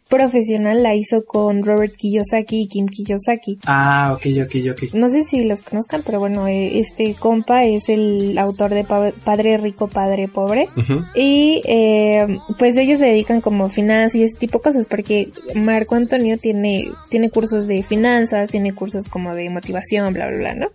profesional 0.10 0.84
la 0.84 0.94
hizo 0.96 1.26
con 1.26 1.64
Robert 1.64 1.96
Kiyosaki 1.96 2.62
y 2.64 2.68
Kim 2.68 2.86
Kiyosaki. 2.88 3.58
Ah, 3.66 4.12
ok, 4.16 4.26
ok, 4.46 4.56
ok. 4.72 4.94
No 4.94 5.10
sé 5.10 5.24
si 5.24 5.44
los 5.44 5.62
conozcan, 5.62 6.04
pero 6.06 6.20
bueno, 6.20 6.48
eh, 6.48 6.80
este 6.80 7.16
compa 7.16 7.64
es 7.66 7.90
el 7.90 8.38
autor 8.38 8.74
de 8.74 8.84
Pa- 8.84 9.14
Padre 9.24 9.58
Rico, 9.58 9.88
Padre 9.88 10.28
Pobre. 10.28 10.70
Y 11.16 11.62
eh, 11.66 12.26
pues 12.60 12.78
ellos 12.78 13.00
se 13.00 13.06
dedican 13.06 13.42
como 13.42 13.70
finanzas 13.70 14.16
y 14.16 14.24
ese 14.24 14.38
tipo 14.38 14.60
de 14.60 14.64
cosas, 14.64 14.86
porque 14.86 15.30
Marco 15.56 15.96
Antonio 15.96 16.38
tiene, 16.38 16.86
tiene 17.10 17.30
cursos 17.30 17.68
de 17.68 17.82
finanzas, 17.84 18.50
tiene 18.50 18.74
cursos 18.74 19.08
como 19.08 19.34
de 19.34 19.50
motivación, 19.50 20.14
bla, 20.14 20.28
bla, 20.28 20.38
bla, 20.38 20.56
¿no? 20.56 20.68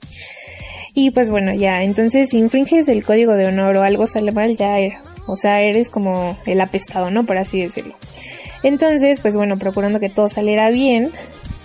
Y 0.92 1.12
pues 1.12 1.30
bueno, 1.30 1.54
ya, 1.54 1.84
entonces 1.84 2.30
si 2.30 2.38
infringes 2.38 2.88
el 2.88 3.04
código 3.04 3.34
de 3.34 3.46
honor 3.46 3.76
o 3.76 3.82
algo 3.82 4.08
sale 4.08 4.32
mal, 4.32 4.56
ya, 4.56 4.80
eh, 4.80 4.92
o 5.28 5.36
sea, 5.36 5.62
eres 5.62 5.88
como 5.88 6.36
el 6.46 6.60
apestado, 6.60 7.12
¿no? 7.12 7.24
Por 7.24 7.38
así 7.38 7.60
decirlo. 7.62 7.94
Entonces, 8.62 9.20
pues 9.20 9.36
bueno, 9.36 9.56
procurando 9.56 10.00
que 10.00 10.08
todo 10.08 10.28
saliera 10.28 10.70
bien, 10.70 11.12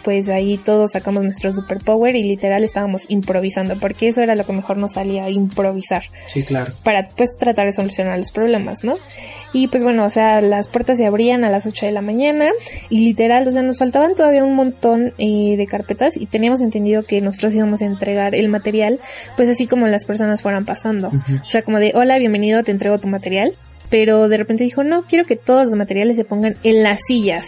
pues 0.05 0.29
ahí 0.29 0.59
todos 0.59 0.91
sacamos 0.91 1.23
nuestro 1.23 1.51
superpower 1.51 2.15
y 2.15 2.21
literal 2.21 2.63
estábamos 2.63 3.05
improvisando, 3.09 3.75
porque 3.79 4.07
eso 4.07 4.21
era 4.21 4.35
lo 4.35 4.45
que 4.45 4.53
mejor 4.53 4.77
nos 4.77 4.93
salía, 4.93 5.27
improvisar. 5.31 6.03
Sí, 6.27 6.43
claro. 6.43 6.73
Para 6.83 7.09
pues 7.09 7.35
tratar 7.35 7.65
de 7.65 7.71
solucionar 7.71 8.15
los 8.15 8.31
problemas, 8.31 8.83
¿no? 8.83 8.97
Y 9.51 9.67
pues 9.67 9.83
bueno, 9.83 10.05
o 10.05 10.09
sea, 10.11 10.41
las 10.41 10.67
puertas 10.67 10.97
se 10.97 11.07
abrían 11.07 11.43
a 11.43 11.49
las 11.49 11.65
8 11.65 11.87
de 11.87 11.91
la 11.91 12.01
mañana 12.01 12.49
y 12.89 12.99
literal, 12.99 13.47
o 13.47 13.51
sea, 13.51 13.63
nos 13.63 13.79
faltaban 13.79 14.13
todavía 14.13 14.43
un 14.43 14.53
montón 14.53 15.13
eh, 15.17 15.57
de 15.57 15.65
carpetas 15.65 16.17
y 16.17 16.27
teníamos 16.27 16.61
entendido 16.61 17.01
que 17.01 17.19
nosotros 17.21 17.55
íbamos 17.55 17.81
a 17.81 17.85
entregar 17.85 18.35
el 18.35 18.47
material, 18.47 18.99
pues 19.35 19.49
así 19.49 19.65
como 19.65 19.87
las 19.87 20.05
personas 20.05 20.43
fueran 20.43 20.65
pasando. 20.65 21.07
O 21.07 21.45
sea, 21.45 21.63
como 21.63 21.79
de, 21.79 21.93
hola, 21.95 22.19
bienvenido, 22.19 22.61
te 22.61 22.71
entrego 22.71 22.99
tu 22.99 23.07
material 23.07 23.55
pero 23.95 24.27
de 24.27 24.35
repente 24.35 24.65
dijo, 24.65 24.83
no, 24.83 25.03
quiero 25.03 25.25
que 25.25 25.37
todos 25.37 25.63
los 25.63 25.75
materiales 25.75 26.17
se 26.17 26.25
pongan 26.25 26.57
en 26.63 26.83
las 26.83 26.99
sillas. 27.07 27.47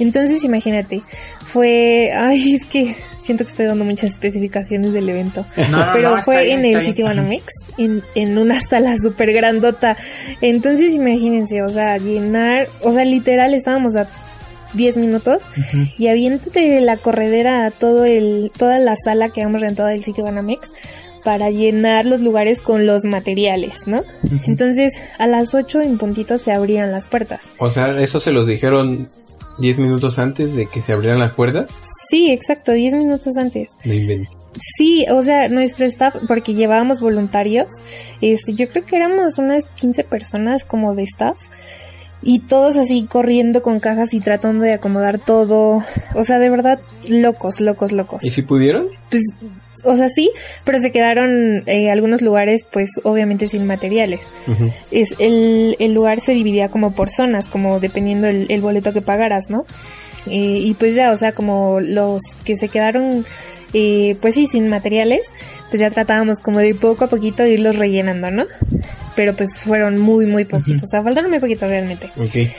Entonces, 0.00 0.42
imagínate, 0.42 1.02
fue, 1.44 2.10
ay, 2.16 2.54
es 2.54 2.64
que 2.64 2.96
siento 3.22 3.44
que 3.44 3.50
estoy 3.50 3.66
dando 3.66 3.84
muchas 3.84 4.12
especificaciones 4.12 4.94
del 4.94 5.06
evento, 5.10 5.44
No, 5.70 5.84
pero 5.92 6.16
no, 6.16 6.22
fue 6.22 6.44
bien, 6.44 6.60
en 6.60 6.64
el 6.64 6.70
bien. 6.70 6.82
sitio 6.86 7.04
Banamex, 7.04 7.44
en, 7.76 8.02
en 8.14 8.38
una 8.38 8.60
sala 8.70 8.96
súper 8.96 9.34
grandota. 9.34 9.98
Entonces, 10.40 10.94
imagínense, 10.94 11.60
o 11.60 11.68
sea, 11.68 11.98
llenar, 11.98 12.68
o 12.80 12.94
sea, 12.94 13.04
literal 13.04 13.52
estábamos 13.52 13.94
a 13.94 14.08
10 14.72 14.96
minutos 14.96 15.42
y 15.98 16.08
aviéntate 16.08 16.80
la 16.80 16.96
corredera 16.96 17.66
a 17.66 17.70
todo 17.72 18.06
el, 18.06 18.50
toda 18.56 18.78
la 18.78 18.96
sala 18.96 19.28
que 19.28 19.42
habíamos 19.42 19.60
rentado 19.60 19.90
del 19.90 20.02
sitio 20.02 20.24
Banamex 20.24 20.70
para 21.24 21.50
llenar 21.50 22.04
los 22.04 22.20
lugares 22.20 22.60
con 22.60 22.86
los 22.86 23.04
materiales, 23.04 23.86
¿no? 23.86 24.02
Entonces, 24.46 24.92
a 25.18 25.26
las 25.26 25.54
8 25.54 25.80
en 25.80 25.98
puntito 25.98 26.38
se 26.38 26.52
abrían 26.52 26.92
las 26.92 27.08
puertas. 27.08 27.50
O 27.58 27.70
sea, 27.70 27.98
eso 28.00 28.20
se 28.20 28.30
los 28.30 28.46
dijeron 28.46 29.08
10 29.58 29.78
minutos 29.78 30.18
antes 30.18 30.54
de 30.54 30.66
que 30.66 30.82
se 30.82 30.92
abrieran 30.92 31.18
las 31.18 31.32
puertas. 31.32 31.70
Sí, 32.10 32.30
exacto, 32.30 32.72
10 32.72 32.94
minutos 32.94 33.36
antes. 33.36 33.70
No. 33.84 34.24
Sí, 34.76 35.04
o 35.10 35.22
sea, 35.22 35.48
nuestro 35.48 35.84
staff, 35.86 36.14
porque 36.28 36.54
llevábamos 36.54 37.00
voluntarios, 37.00 37.66
este, 38.20 38.54
yo 38.54 38.68
creo 38.68 38.84
que 38.84 38.96
éramos 38.96 39.38
unas 39.38 39.66
15 39.66 40.04
personas 40.04 40.64
como 40.64 40.94
de 40.94 41.02
staff. 41.04 41.36
Y 42.26 42.40
todos 42.40 42.76
así 42.76 43.04
corriendo 43.04 43.60
con 43.60 43.80
cajas 43.80 44.14
y 44.14 44.20
tratando 44.20 44.64
de 44.64 44.72
acomodar 44.72 45.18
todo. 45.18 45.82
O 46.14 46.24
sea, 46.24 46.38
de 46.38 46.48
verdad, 46.48 46.80
locos, 47.08 47.60
locos, 47.60 47.92
locos. 47.92 48.24
¿Y 48.24 48.30
si 48.30 48.40
pudieron? 48.42 48.88
Pues, 49.10 49.22
o 49.84 49.94
sea, 49.94 50.08
sí, 50.08 50.30
pero 50.64 50.78
se 50.78 50.90
quedaron 50.90 51.62
eh, 51.66 51.90
algunos 51.90 52.22
lugares, 52.22 52.64
pues, 52.64 52.88
obviamente 53.02 53.46
sin 53.46 53.66
materiales. 53.66 54.20
Es 54.90 55.10
el, 55.18 55.76
el 55.78 55.92
lugar 55.92 56.20
se 56.20 56.32
dividía 56.32 56.70
como 56.70 56.92
por 56.92 57.10
zonas, 57.10 57.46
como 57.48 57.78
dependiendo 57.78 58.26
el, 58.26 58.46
el 58.48 58.62
boleto 58.62 58.94
que 58.94 59.02
pagaras, 59.02 59.50
¿no? 59.50 59.66
Eh, 60.26 60.60
y 60.62 60.74
pues 60.74 60.94
ya, 60.94 61.12
o 61.12 61.16
sea, 61.16 61.32
como 61.32 61.80
los 61.80 62.22
que 62.44 62.56
se 62.56 62.68
quedaron, 62.68 63.26
eh, 63.72 64.16
pues 64.20 64.34
sí, 64.34 64.46
sin 64.46 64.68
materiales, 64.68 65.26
pues 65.70 65.80
ya 65.80 65.90
tratábamos 65.90 66.38
como 66.40 66.60
de 66.60 66.74
poco 66.74 67.04
a 67.04 67.08
poquito 67.08 67.46
irlos 67.46 67.76
rellenando, 67.76 68.30
¿no? 68.30 68.44
Pero 69.16 69.34
pues 69.34 69.60
fueron 69.60 70.00
muy, 70.00 70.26
muy 70.26 70.44
poquitos, 70.44 70.84
o 70.84 70.86
sea, 70.86 71.02
faltaron 71.02 71.30
muy 71.30 71.40
poquitos 71.40 71.68
realmente. 71.68 72.10
Ok. 72.16 72.50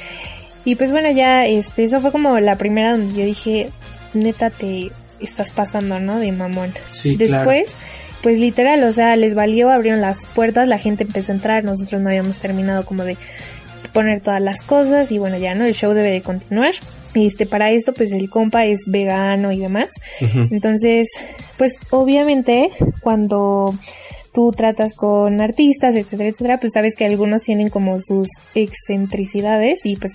Y 0.65 0.75
pues 0.75 0.91
bueno, 0.91 1.11
ya, 1.11 1.45
este, 1.45 1.83
eso 1.83 2.01
fue 2.01 2.11
como 2.11 2.39
la 2.39 2.57
primera 2.57 2.91
donde 2.91 3.19
yo 3.19 3.25
dije, 3.25 3.69
neta, 4.13 4.49
te 4.49 4.91
estás 5.19 5.51
pasando, 5.51 5.99
¿no? 5.99 6.19
De 6.19 6.31
mamón. 6.31 6.73
Sí, 6.91 7.15
claro. 7.17 7.51
Después, 7.51 7.69
pues 8.23 8.39
literal, 8.39 8.83
o 8.83 8.91
sea, 8.91 9.15
les 9.15 9.35
valió, 9.35 9.69
abrieron 9.69 10.01
las 10.01 10.25
puertas, 10.25 10.67
la 10.67 10.79
gente 10.79 11.03
empezó 11.03 11.31
a 11.31 11.35
entrar, 11.35 11.63
nosotros 11.63 12.01
no 12.01 12.09
habíamos 12.09 12.39
terminado 12.39 12.85
como 12.85 13.03
de 13.03 13.17
poner 13.95 14.19
todas 14.19 14.41
las 14.41 14.61
cosas 14.61 15.09
y 15.09 15.17
bueno, 15.19 15.37
ya 15.37 15.55
no, 15.55 15.63
el 15.63 15.73
show 15.73 15.93
debe 15.93 16.11
de 16.11 16.21
continuar. 16.21 16.73
Y 17.13 17.27
este, 17.27 17.45
para 17.45 17.71
esto, 17.71 17.93
pues 17.93 18.11
el 18.11 18.29
compa 18.29 18.65
es 18.65 18.79
vegano 18.85 19.53
y 19.53 19.59
demás. 19.59 19.87
Entonces, 20.19 21.07
pues 21.57 21.77
obviamente 21.91 22.71
cuando 23.01 23.73
tú 24.33 24.51
tratas 24.51 24.93
con 24.93 25.39
artistas, 25.39 25.95
etcétera, 25.95 26.29
etcétera, 26.29 26.59
pues 26.59 26.73
sabes 26.73 26.97
que 26.97 27.05
algunos 27.05 27.43
tienen 27.43 27.69
como 27.69 28.01
sus 28.01 28.27
excentricidades 28.53 29.85
y 29.85 29.95
pues 29.95 30.11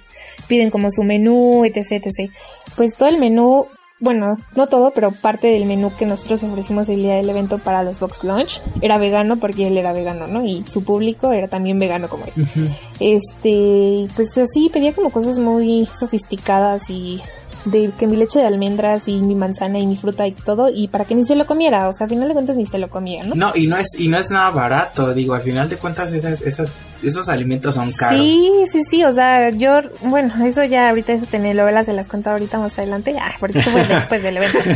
piden 0.47 0.69
como 0.69 0.91
su 0.91 1.03
menú, 1.03 1.65
etc, 1.65 1.93
etc. 1.93 2.31
Pues 2.77 2.95
todo 2.97 3.09
el 3.09 3.19
menú, 3.19 3.67
bueno, 4.01 4.33
no 4.57 4.67
todo, 4.67 4.93
pero 4.95 5.13
parte 5.13 5.49
del 5.49 5.67
menú 5.67 5.93
que 5.97 6.07
nosotros 6.07 6.43
ofrecimos 6.43 6.89
el 6.89 6.97
día 6.97 7.17
del 7.17 7.29
evento 7.29 7.59
para 7.59 7.83
los 7.83 8.01
Box 8.01 8.25
Lunch 8.25 8.61
era 8.81 8.97
vegano 8.97 9.37
porque 9.37 9.69
él 9.69 9.77
era 9.77 9.93
vegano, 9.93 10.27
¿no? 10.27 10.45
Y 10.45 10.65
su 10.65 10.83
público 10.85 11.33
era 11.33 11.49
también 11.49 11.79
vegano 11.79 12.09
como 12.09 12.25
él. 12.25 12.33
Este, 12.99 14.09
pues 14.17 14.37
así 14.37 14.71
pedía 14.71 14.95
como 14.95 15.11
cosas 15.11 15.39
muy 15.39 15.87
sofisticadas 15.87 16.89
y 16.91 17.21
de 17.65 17.93
que 17.99 18.07
mi 18.07 18.17
leche 18.17 18.39
de 18.39 18.47
almendras 18.47 19.07
y 19.07 19.21
mi 19.21 19.35
manzana 19.35 19.79
y 19.79 19.87
mi 19.87 19.97
fruta 19.97 20.27
y 20.27 20.33
todo 20.33 20.71
y 20.73 20.89
para 20.89 21.05
que 21.05 21.15
ni 21.15 21.25
se 21.25 21.35
lo 21.35 21.47
comiera, 21.47 21.89
o 21.89 21.93
sea, 21.93 22.05
al 22.05 22.11
final 22.11 22.29
de 22.29 22.35
cuentas 22.35 22.57
ni 22.57 22.67
se 22.67 22.79
lo 22.79 22.89
comía, 22.89 23.25
¿no? 23.25 23.35
No, 23.35 23.53
y 23.55 23.67
no 23.67 23.77
es, 23.77 23.89
y 23.99 24.09
no 24.09 24.19
es 24.19 24.31
nada 24.31 24.51
barato, 24.51 25.13
digo, 25.15 25.35
al 25.35 25.43
final 25.43 25.69
de 25.69 25.77
cuentas 25.77 26.13
esas, 26.13 26.41
esas, 26.43 26.75
esos 27.03 27.29
alimentos 27.29 27.75
son 27.75 27.93
caros. 27.93 28.21
Sí, 28.21 28.51
sí, 28.71 28.83
sí, 28.89 29.05
o 29.05 29.13
sea, 29.13 29.51
yo, 29.51 29.81
bueno, 30.03 30.33
eso 30.45 30.65
ya 30.65 30.89
ahorita 30.89 31.13
eso 31.13 31.27
telenovelas 31.27 31.87
se 31.87 31.93
las 31.93 32.09
cuento 32.09 32.31
ahorita 32.31 32.59
más 32.59 32.79
adelante, 32.79 33.17
ah, 33.21 33.33
porque 33.39 33.59
eso 33.59 33.71
fue 33.71 33.87
después 33.87 34.23
del 34.23 34.39
evento. 34.39 34.59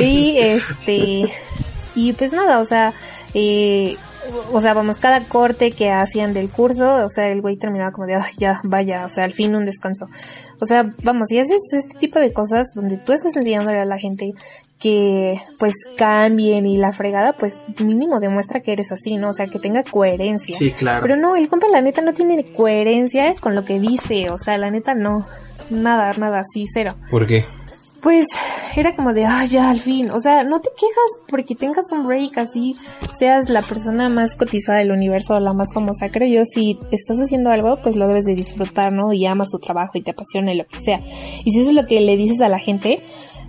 Y 0.00 0.38
este, 0.38 1.24
y 1.94 2.12
pues 2.12 2.32
nada, 2.32 2.60
o 2.60 2.64
sea, 2.64 2.92
eh, 3.34 3.96
o 4.52 4.60
sea, 4.60 4.74
vamos, 4.74 4.98
cada 4.98 5.20
corte 5.24 5.72
que 5.72 5.90
hacían 5.90 6.32
del 6.32 6.50
curso, 6.50 7.04
o 7.04 7.08
sea, 7.08 7.28
el 7.28 7.40
güey 7.40 7.56
terminaba 7.56 7.92
como 7.92 8.06
de, 8.06 8.14
"Ay, 8.14 8.32
ya, 8.36 8.60
vaya, 8.64 9.04
o 9.04 9.08
sea, 9.08 9.24
al 9.24 9.32
fin 9.32 9.54
un 9.54 9.64
descanso. 9.64 10.06
O 10.60 10.66
sea, 10.66 10.90
vamos, 11.02 11.30
y 11.30 11.38
haces 11.38 11.60
este 11.72 11.98
tipo 11.98 12.18
de 12.18 12.32
cosas 12.32 12.68
donde 12.74 12.96
tú 12.96 13.12
estás 13.12 13.34
enseñándole 13.36 13.80
a 13.80 13.84
la 13.84 13.98
gente 13.98 14.32
que 14.78 15.40
pues 15.60 15.74
cambien 15.96 16.66
y 16.66 16.76
la 16.76 16.90
fregada, 16.92 17.32
pues 17.34 17.54
mínimo 17.78 18.18
demuestra 18.18 18.60
que 18.60 18.72
eres 18.72 18.90
así, 18.90 19.16
¿no? 19.16 19.30
O 19.30 19.32
sea, 19.32 19.46
que 19.46 19.60
tenga 19.60 19.84
coherencia. 19.84 20.56
Sí, 20.56 20.72
claro. 20.72 21.02
Pero 21.02 21.16
no, 21.16 21.36
el 21.36 21.48
compa 21.48 21.68
la 21.68 21.80
neta 21.80 22.02
no 22.02 22.12
tiene 22.12 22.44
coherencia 22.44 23.34
con 23.40 23.54
lo 23.54 23.64
que 23.64 23.78
dice, 23.78 24.30
o 24.30 24.38
sea, 24.38 24.58
la 24.58 24.70
neta 24.70 24.94
no. 24.94 25.26
Nada, 25.70 26.12
nada, 26.18 26.40
así, 26.40 26.66
cero. 26.72 26.94
¿Por 27.10 27.26
qué? 27.26 27.44
Pues 28.02 28.26
era 28.74 28.96
como 28.96 29.12
de, 29.12 29.24
ay, 29.24 29.48
ya, 29.48 29.70
al 29.70 29.78
fin. 29.78 30.10
O 30.10 30.20
sea, 30.20 30.42
no 30.42 30.60
te 30.60 30.70
quejas 30.70 31.28
porque 31.28 31.54
tengas 31.54 31.90
un 31.92 32.06
break 32.06 32.36
así, 32.36 32.76
seas 33.16 33.48
la 33.48 33.62
persona 33.62 34.08
más 34.08 34.34
cotizada 34.34 34.78
del 34.78 34.90
universo, 34.90 35.38
la 35.38 35.52
más 35.52 35.72
famosa. 35.72 36.10
Creo 36.10 36.28
yo, 36.28 36.44
si 36.44 36.78
estás 36.90 37.18
haciendo 37.18 37.50
algo, 37.50 37.76
pues 37.76 37.94
lo 37.94 38.08
debes 38.08 38.24
de 38.24 38.34
disfrutar, 38.34 38.92
¿no? 38.92 39.12
Y 39.12 39.24
amas 39.26 39.50
tu 39.50 39.58
trabajo 39.58 39.92
y 39.94 40.02
te 40.02 40.10
apasiona 40.10 40.52
y 40.52 40.56
lo 40.56 40.66
que 40.66 40.80
sea. 40.80 41.00
Y 41.44 41.52
si 41.52 41.60
eso 41.60 41.70
es 41.70 41.76
lo 41.76 41.86
que 41.86 42.00
le 42.00 42.16
dices 42.16 42.40
a 42.40 42.48
la 42.48 42.58
gente, 42.58 43.00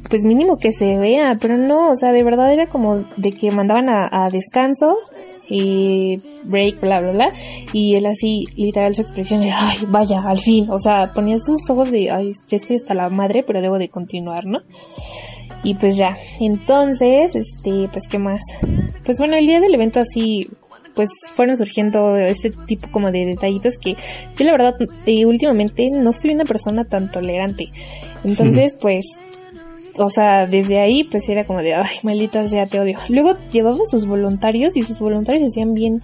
pues 0.10 0.22
mínimo 0.24 0.58
que 0.58 0.72
se 0.72 0.98
vea, 0.98 1.36
pero 1.42 1.58
no, 1.58 1.90
o 1.90 1.96
sea, 1.96 2.12
de 2.12 2.24
verdad 2.24 2.54
era 2.54 2.68
como 2.68 2.98
de 3.18 3.32
que 3.32 3.50
mandaban 3.50 3.90
a, 3.90 4.08
a 4.12 4.30
descanso 4.30 4.98
y 5.50 6.20
break, 6.46 6.82
bla, 6.82 7.02
bla, 7.02 7.12
bla, 7.12 7.34
y 7.74 7.96
él 7.96 8.06
así, 8.06 8.46
literal, 8.56 8.96
su 8.96 9.02
expresión 9.02 9.44
era, 9.44 9.58
ay, 9.60 9.80
vaya, 9.88 10.22
al 10.28 10.40
fin, 10.40 10.70
o 10.70 10.80
sea, 10.80 11.12
ponía 11.14 11.38
sus 11.38 11.70
ojos 11.70 11.92
de, 11.92 12.12
ay, 12.12 12.32
ya 12.48 12.58
estoy 12.58 12.78
hasta 12.78 12.94
la 12.94 13.10
madre, 13.10 13.44
pero 13.46 13.62
debo 13.62 13.78
de 13.78 13.90
continuar, 13.90 14.46
¿no? 14.46 14.60
Y 15.64 15.76
pues 15.76 15.96
ya, 15.96 16.18
entonces, 16.40 17.36
este, 17.36 17.88
pues 17.92 18.04
qué 18.10 18.20
más. 18.20 18.42
Pues 19.06 19.18
bueno, 19.18 19.36
el 19.36 19.48
día 19.48 19.62
del 19.62 19.74
evento 19.74 20.02
así, 20.02 20.46
pues 20.94 21.10
fueron 21.36 21.58
surgiendo 21.58 22.18
este 22.18 22.52
tipo 22.68 22.88
como 22.92 23.12
de 23.12 23.26
detallitos 23.26 23.78
que 23.78 23.96
yo 24.38 24.46
la 24.46 24.52
verdad, 24.52 24.76
eh, 25.06 25.26
últimamente 25.26 25.90
no 25.90 26.12
soy 26.12 26.32
una 26.32 26.46
persona 26.46 26.86
tan 26.86 27.12
tolerante. 27.12 27.72
Entonces, 28.24 28.78
pues, 28.80 29.06
o 29.98 30.10
sea, 30.10 30.48
desde 30.48 30.80
ahí 30.80 31.04
pues 31.04 31.28
era 31.30 31.46
como 31.46 31.62
de, 31.62 31.76
ay, 31.76 31.98
maldita 32.04 32.48
sea, 32.48 32.66
te 32.66 32.80
odio. 32.80 32.98
Luego 33.10 33.36
llevaba 33.52 33.78
sus 33.90 34.08
voluntarios 34.08 34.76
y 34.76 34.84
sus 34.84 35.00
voluntarios 35.00 35.50
hacían 35.50 35.74
bien 35.74 36.02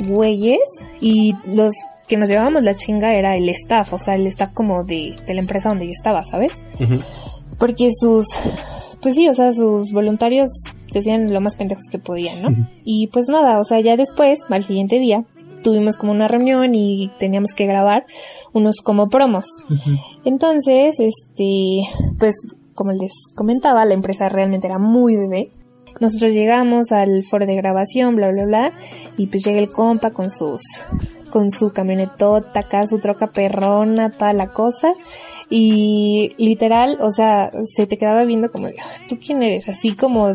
güeyes 0.00 0.60
y 1.00 1.34
los 1.46 1.72
que 2.06 2.16
nos 2.16 2.28
llevábamos 2.28 2.62
la 2.62 2.76
chinga 2.76 3.14
era 3.14 3.36
el 3.36 3.48
staff, 3.48 3.92
o 3.92 3.98
sea, 3.98 4.14
el 4.14 4.26
staff 4.28 4.52
como 4.52 4.84
de, 4.84 5.16
de 5.26 5.34
la 5.34 5.40
empresa 5.40 5.68
donde 5.68 5.86
yo 5.86 5.92
estaba, 5.92 6.22
¿sabes? 6.22 6.52
Porque 7.58 7.90
sus, 7.98 8.26
pues 9.02 9.14
sí, 9.14 9.28
o 9.28 9.34
sea, 9.34 9.52
sus 9.52 9.90
voluntarios 9.90 10.48
se 10.92 11.00
hacían 11.00 11.32
lo 11.32 11.40
más 11.40 11.56
pendejos 11.56 11.84
que 11.90 11.98
podían, 11.98 12.42
¿no? 12.42 12.68
Y 12.84 13.08
pues 13.08 13.26
nada, 13.28 13.58
o 13.58 13.64
sea, 13.64 13.80
ya 13.80 13.96
después, 13.96 14.38
al 14.48 14.64
siguiente 14.64 14.98
día, 15.00 15.24
tuvimos 15.64 15.96
como 15.96 16.12
una 16.12 16.28
reunión 16.28 16.74
y 16.76 17.10
teníamos 17.18 17.52
que 17.54 17.66
grabar 17.66 18.06
unos 18.52 18.76
como 18.82 19.08
promos. 19.08 19.46
Entonces, 20.24 21.00
este, 21.00 21.80
pues 22.18 22.34
como 22.76 22.92
les 22.92 23.12
comentaba, 23.34 23.84
la 23.84 23.94
empresa 23.94 24.28
realmente 24.28 24.68
era 24.68 24.78
muy 24.78 25.16
bebé. 25.16 25.50
Nosotros 25.98 26.32
llegamos 26.32 26.92
al 26.92 27.24
foro 27.24 27.46
de 27.46 27.56
grabación, 27.56 28.14
bla, 28.14 28.30
bla, 28.30 28.44
bla, 28.44 28.72
y 29.16 29.26
pues 29.26 29.42
llega 29.44 29.58
el 29.58 29.72
compa 29.72 30.10
con 30.12 30.30
sus, 30.30 30.60
con 31.30 31.50
su 31.50 31.72
camionetota 31.72 32.60
acá, 32.60 32.86
su 32.86 32.98
troca 33.00 33.26
perrona, 33.28 34.10
toda 34.12 34.32
la 34.32 34.48
cosa. 34.48 34.92
Y 35.48 36.34
literal, 36.38 36.98
o 37.00 37.10
sea, 37.10 37.50
se 37.74 37.86
te 37.86 37.96
quedaba 37.98 38.24
viendo 38.24 38.50
como, 38.52 38.66
de, 38.66 38.76
"Ay, 38.78 39.06
¿tú 39.08 39.18
quién 39.24 39.42
eres? 39.42 39.68
Así 39.68 39.94
como, 39.96 40.34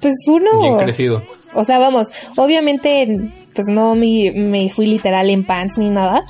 pues 0.00 0.14
Bien 0.26 0.42
uno, 0.42 0.78
crecido. 0.78 1.22
o 1.54 1.64
sea, 1.64 1.78
vamos, 1.78 2.08
obviamente, 2.36 3.18
pues 3.54 3.66
no 3.68 3.94
me, 3.96 4.32
me 4.34 4.70
fui 4.70 4.86
literal 4.86 5.28
en 5.28 5.44
pants 5.44 5.76
ni 5.78 5.90
nada, 5.90 6.22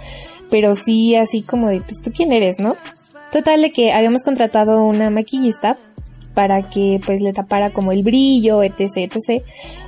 pero 0.51 0.75
sí 0.75 1.15
así 1.15 1.43
como 1.43 1.69
de, 1.69 1.81
pues 1.83 2.01
tú 2.03 2.11
quién 2.13 2.33
eres, 2.33 2.59
¿no? 2.59 2.75
Total 3.33 3.63
de 3.63 3.71
que 3.71 3.93
habíamos 3.93 4.23
contratado 4.23 4.85
una 4.85 5.11
maquillista 5.11 5.77
para 6.35 6.63
que 6.63 7.01
pues 7.05 7.21
le 7.21 7.33
tapara 7.33 7.71
como 7.71 7.93
el 7.93 8.03
brillo, 8.03 8.63
etc, 8.63 8.81
etc. 8.97 9.43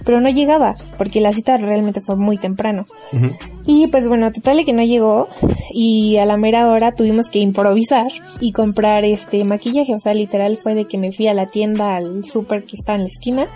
Pero 0.04 0.20
no 0.20 0.28
llegaba, 0.28 0.74
porque 0.98 1.20
la 1.20 1.32
cita 1.32 1.56
realmente 1.56 2.00
fue 2.00 2.16
muy 2.16 2.36
temprano. 2.36 2.84
Y 3.66 3.86
pues 3.88 4.08
bueno, 4.08 4.32
total 4.32 4.58
de 4.58 4.64
que 4.64 4.72
no 4.72 4.82
llegó 4.82 5.28
y 5.72 6.16
a 6.16 6.26
la 6.26 6.36
mera 6.36 6.70
hora 6.70 6.92
tuvimos 6.92 7.30
que 7.30 7.38
improvisar 7.38 8.08
y 8.40 8.52
comprar 8.52 9.04
este 9.04 9.44
maquillaje, 9.44 9.94
o 9.94 10.00
sea, 10.00 10.14
literal 10.14 10.58
fue 10.58 10.74
de 10.74 10.84
que 10.84 10.98
me 10.98 11.12
fui 11.12 11.28
a 11.28 11.34
la 11.34 11.46
tienda, 11.46 11.94
al 11.94 12.24
súper 12.24 12.64
que 12.64 12.76
estaba 12.76 12.96
en 12.96 13.04
la 13.04 13.08
esquina, 13.08 13.46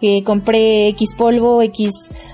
que 0.00 0.22
compré 0.24 0.88
X 0.88 1.10
polvo, 1.16 1.62
X 1.62 1.90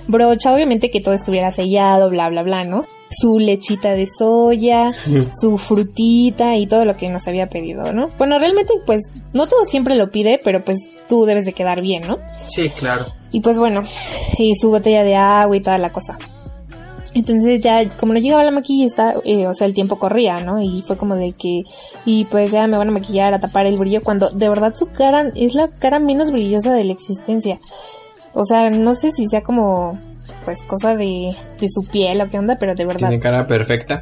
brocha, 0.08 0.52
obviamente 0.52 0.90
que 0.90 1.00
todo 1.00 1.14
estuviera 1.14 1.52
sellado, 1.52 2.08
bla, 2.08 2.28
bla, 2.30 2.42
bla, 2.42 2.64
¿no? 2.64 2.84
Su 3.10 3.38
lechita 3.38 3.92
de 3.92 4.06
soya, 4.06 4.92
su 5.40 5.58
frutita 5.58 6.56
y 6.56 6.66
todo 6.66 6.84
lo 6.84 6.94
que 6.94 7.08
nos 7.08 7.26
había 7.26 7.48
pedido, 7.48 7.92
¿no? 7.92 8.08
Bueno, 8.18 8.38
realmente 8.38 8.72
pues 8.86 9.02
no 9.32 9.48
todo 9.48 9.64
siempre 9.64 9.96
lo 9.96 10.10
pide, 10.10 10.40
pero 10.44 10.64
pues 10.64 10.78
tú 11.08 11.24
debes 11.24 11.44
de 11.44 11.52
quedar 11.52 11.80
bien, 11.80 12.06
¿no? 12.06 12.18
Sí, 12.46 12.68
claro. 12.68 13.06
Y 13.32 13.40
pues 13.40 13.58
bueno, 13.58 13.84
y 14.38 14.54
su 14.54 14.70
botella 14.70 15.02
de 15.02 15.16
agua 15.16 15.56
y 15.56 15.60
toda 15.60 15.78
la 15.78 15.90
cosa. 15.90 16.16
Entonces 17.12 17.60
ya, 17.60 17.88
como 17.98 18.12
no 18.12 18.20
llegaba 18.20 18.44
la 18.44 18.52
maquillista, 18.52 19.14
eh, 19.24 19.46
o 19.46 19.54
sea, 19.54 19.66
el 19.66 19.74
tiempo 19.74 19.98
corría, 19.98 20.36
¿no? 20.36 20.60
Y 20.60 20.82
fue 20.82 20.96
como 20.96 21.16
de 21.16 21.32
que, 21.32 21.62
y 22.04 22.24
pues 22.26 22.52
ya 22.52 22.66
me 22.68 22.76
van 22.76 22.88
a 22.88 22.92
maquillar, 22.92 23.34
a 23.34 23.40
tapar 23.40 23.66
el 23.66 23.76
brillo, 23.76 24.00
cuando 24.02 24.28
de 24.28 24.48
verdad 24.48 24.74
su 24.76 24.86
cara 24.86 25.30
es 25.34 25.54
la 25.54 25.66
cara 25.66 25.98
menos 25.98 26.30
brillosa 26.30 26.72
de 26.72 26.84
la 26.84 26.92
existencia. 26.92 27.58
O 28.32 28.44
sea, 28.44 28.70
no 28.70 28.94
sé 28.94 29.10
si 29.10 29.26
sea 29.26 29.42
como, 29.42 29.98
pues 30.44 30.62
cosa 30.62 30.96
de, 30.96 31.34
de 31.60 31.68
su 31.68 31.82
piel 31.90 32.20
o 32.20 32.28
qué 32.28 32.38
onda, 32.38 32.56
pero 32.58 32.74
de 32.74 32.84
verdad. 32.84 33.08
Tiene 33.08 33.20
cara 33.20 33.46
perfecta. 33.46 34.00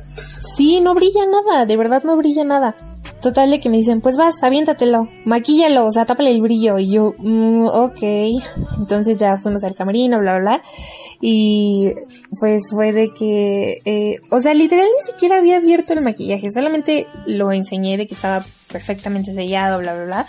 Sí, 0.57 0.81
no 0.81 0.95
brilla 0.95 1.25
nada, 1.27 1.67
de 1.67 1.77
verdad 1.77 2.03
no 2.05 2.17
brilla 2.17 2.45
nada. 2.45 2.75
Total 3.23 3.51
de 3.51 3.61
que 3.61 3.69
me 3.69 3.79
dicen, 3.79 4.01
pues 4.01 4.17
vas, 4.17 4.43
aviéntatelo, 4.43 5.09
maquíllalo, 5.25 5.87
o 5.87 5.91
sea, 5.91 6.05
tápale 6.05 6.31
el 6.31 6.41
brillo. 6.41 6.79
Y 6.79 6.93
yo, 6.93 7.15
mm, 7.19 7.67
ok. 7.67 8.03
Entonces 8.79 9.19
ya 9.19 9.37
fuimos 9.39 9.65
al 9.65 9.75
camerino, 9.75 10.21
bla, 10.21 10.39
bla, 10.39 10.41
bla. 10.41 10.63
Y 11.21 11.93
pues 12.39 12.63
fue 12.71 12.93
de 12.93 13.11
que, 13.13 13.81
eh, 13.85 14.19
o 14.31 14.41
sea, 14.41 14.55
literal 14.55 14.87
ni 14.87 15.13
siquiera 15.13 15.39
había 15.39 15.57
abierto 15.57 15.93
el 15.93 16.03
maquillaje, 16.03 16.49
solamente 16.51 17.09
lo 17.27 17.51
enseñé 17.51 17.97
de 17.97 18.07
que 18.07 18.15
estaba 18.15 18.45
perfectamente 18.71 19.33
sellado, 19.33 19.81
bla, 19.81 19.95
bla, 19.95 20.05
bla. 20.05 20.27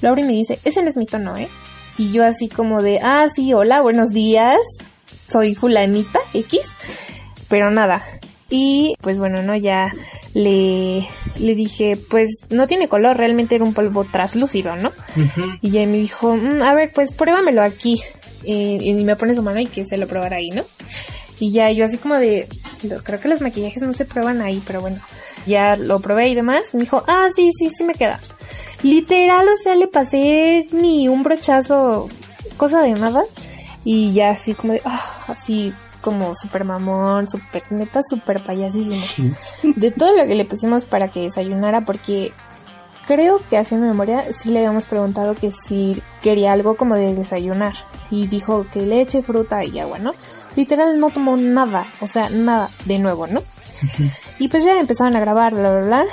Lo 0.00 0.08
abre 0.08 0.22
y 0.22 0.24
me 0.24 0.32
dice, 0.32 0.58
ese 0.64 0.82
no 0.82 0.88
es 0.88 0.96
mi 0.96 1.06
tono, 1.06 1.36
¿eh? 1.36 1.48
Y 1.96 2.10
yo 2.10 2.24
así 2.24 2.48
como 2.48 2.82
de, 2.82 2.98
ah, 3.02 3.26
sí, 3.32 3.54
hola, 3.54 3.82
buenos 3.82 4.10
días, 4.10 4.58
soy 5.32 5.54
fulanita 5.54 6.20
X, 6.34 6.60
pero 7.48 7.70
nada. 7.70 8.02
Y 8.50 8.94
pues 9.00 9.18
bueno, 9.18 9.42
no, 9.42 9.56
ya 9.56 9.90
le, 10.34 11.06
le 11.38 11.54
dije, 11.54 11.96
pues 12.10 12.28
no 12.50 12.66
tiene 12.66 12.86
color, 12.88 13.16
realmente 13.16 13.54
era 13.54 13.64
un 13.64 13.72
polvo 13.72 14.04
traslúcido, 14.04 14.76
¿no? 14.76 14.92
Y 15.62 15.70
ya 15.70 15.86
me 15.86 15.96
dijo, 15.96 16.36
"Mm, 16.36 16.60
a 16.62 16.74
ver, 16.74 16.92
pues 16.94 17.12
pruébamelo 17.14 17.62
aquí. 17.62 18.02
Eh, 18.44 18.78
y 18.82 18.92
me 18.94 19.16
pone 19.16 19.34
su 19.34 19.42
mano 19.42 19.60
y 19.60 19.66
que 19.66 19.84
se 19.84 19.96
lo 19.96 20.06
probara 20.08 20.36
ahí, 20.36 20.50
¿no? 20.50 20.64
Y 21.40 21.50
ya 21.52 21.70
yo 21.70 21.84
así 21.86 21.96
como 21.96 22.16
de, 22.16 22.46
lo- 22.82 23.02
creo 23.02 23.20
que 23.20 23.28
los 23.28 23.40
maquillajes 23.40 23.82
no 23.82 23.94
se 23.94 24.04
prueban 24.04 24.42
ahí, 24.42 24.60
pero 24.66 24.80
bueno, 24.80 24.98
ya 25.46 25.76
lo 25.76 26.00
probé 26.00 26.28
y 26.28 26.34
demás. 26.34 26.62
Me 26.74 26.80
dijo, 26.80 27.02
ah, 27.06 27.28
sí, 27.34 27.50
sí, 27.58 27.70
sí 27.70 27.84
me 27.84 27.94
queda. 27.94 28.20
Literal, 28.82 29.46
o 29.46 29.62
sea, 29.62 29.76
le 29.76 29.86
pasé 29.86 30.66
ni 30.72 31.08
un 31.08 31.22
brochazo, 31.22 32.08
cosa 32.56 32.82
de 32.82 32.92
nada. 32.92 33.22
Y 33.84 34.12
ya 34.12 34.30
así 34.30 34.54
como 34.54 34.74
de, 34.74 34.82
ah, 34.84 35.02
así 35.28 35.72
como 36.00 36.34
super 36.34 36.64
mamón, 36.64 37.28
super 37.28 37.62
neta, 37.70 38.00
super 38.08 38.42
payasísimo. 38.42 39.04
De 39.76 39.90
todo 39.90 40.16
lo 40.16 40.24
que 40.26 40.34
le 40.34 40.44
pusimos 40.44 40.84
para 40.84 41.08
que 41.08 41.20
desayunara, 41.20 41.84
porque 41.84 42.32
creo 43.06 43.40
que 43.48 43.56
haciendo 43.56 43.86
memoria 43.86 44.24
sí 44.32 44.50
le 44.50 44.58
habíamos 44.58 44.86
preguntado 44.86 45.34
que 45.34 45.52
si 45.52 46.02
quería 46.22 46.52
algo 46.52 46.76
como 46.76 46.94
de 46.96 47.14
desayunar. 47.14 47.74
Y 48.10 48.26
dijo 48.26 48.66
que 48.70 48.82
leche, 48.82 49.22
fruta 49.22 49.64
y 49.64 49.78
agua, 49.78 49.98
¿no? 49.98 50.12
Literal 50.54 51.00
no 51.00 51.10
tomó 51.10 51.36
nada, 51.36 51.86
o 52.00 52.06
sea, 52.06 52.28
nada 52.28 52.68
de 52.84 52.98
nuevo, 52.98 53.26
¿no? 53.26 53.42
Y 54.38 54.48
pues 54.48 54.64
ya 54.64 54.78
empezaron 54.78 55.16
a 55.16 55.20
grabar, 55.20 55.54
bla, 55.54 55.70
bla, 55.70 55.86
bla. 55.86 56.04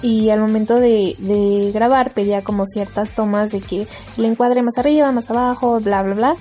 Y 0.00 0.30
al 0.30 0.40
momento 0.40 0.76
de, 0.76 1.14
de 1.18 1.70
grabar 1.72 2.12
pedía 2.12 2.42
como 2.42 2.66
ciertas 2.66 3.12
tomas 3.12 3.50
de 3.50 3.60
que 3.60 3.86
le 4.16 4.28
encuadre 4.28 4.62
más 4.62 4.78
arriba, 4.78 5.12
más 5.12 5.30
abajo, 5.30 5.78
bla, 5.80 6.02
bla, 6.02 6.14
bla. 6.14 6.36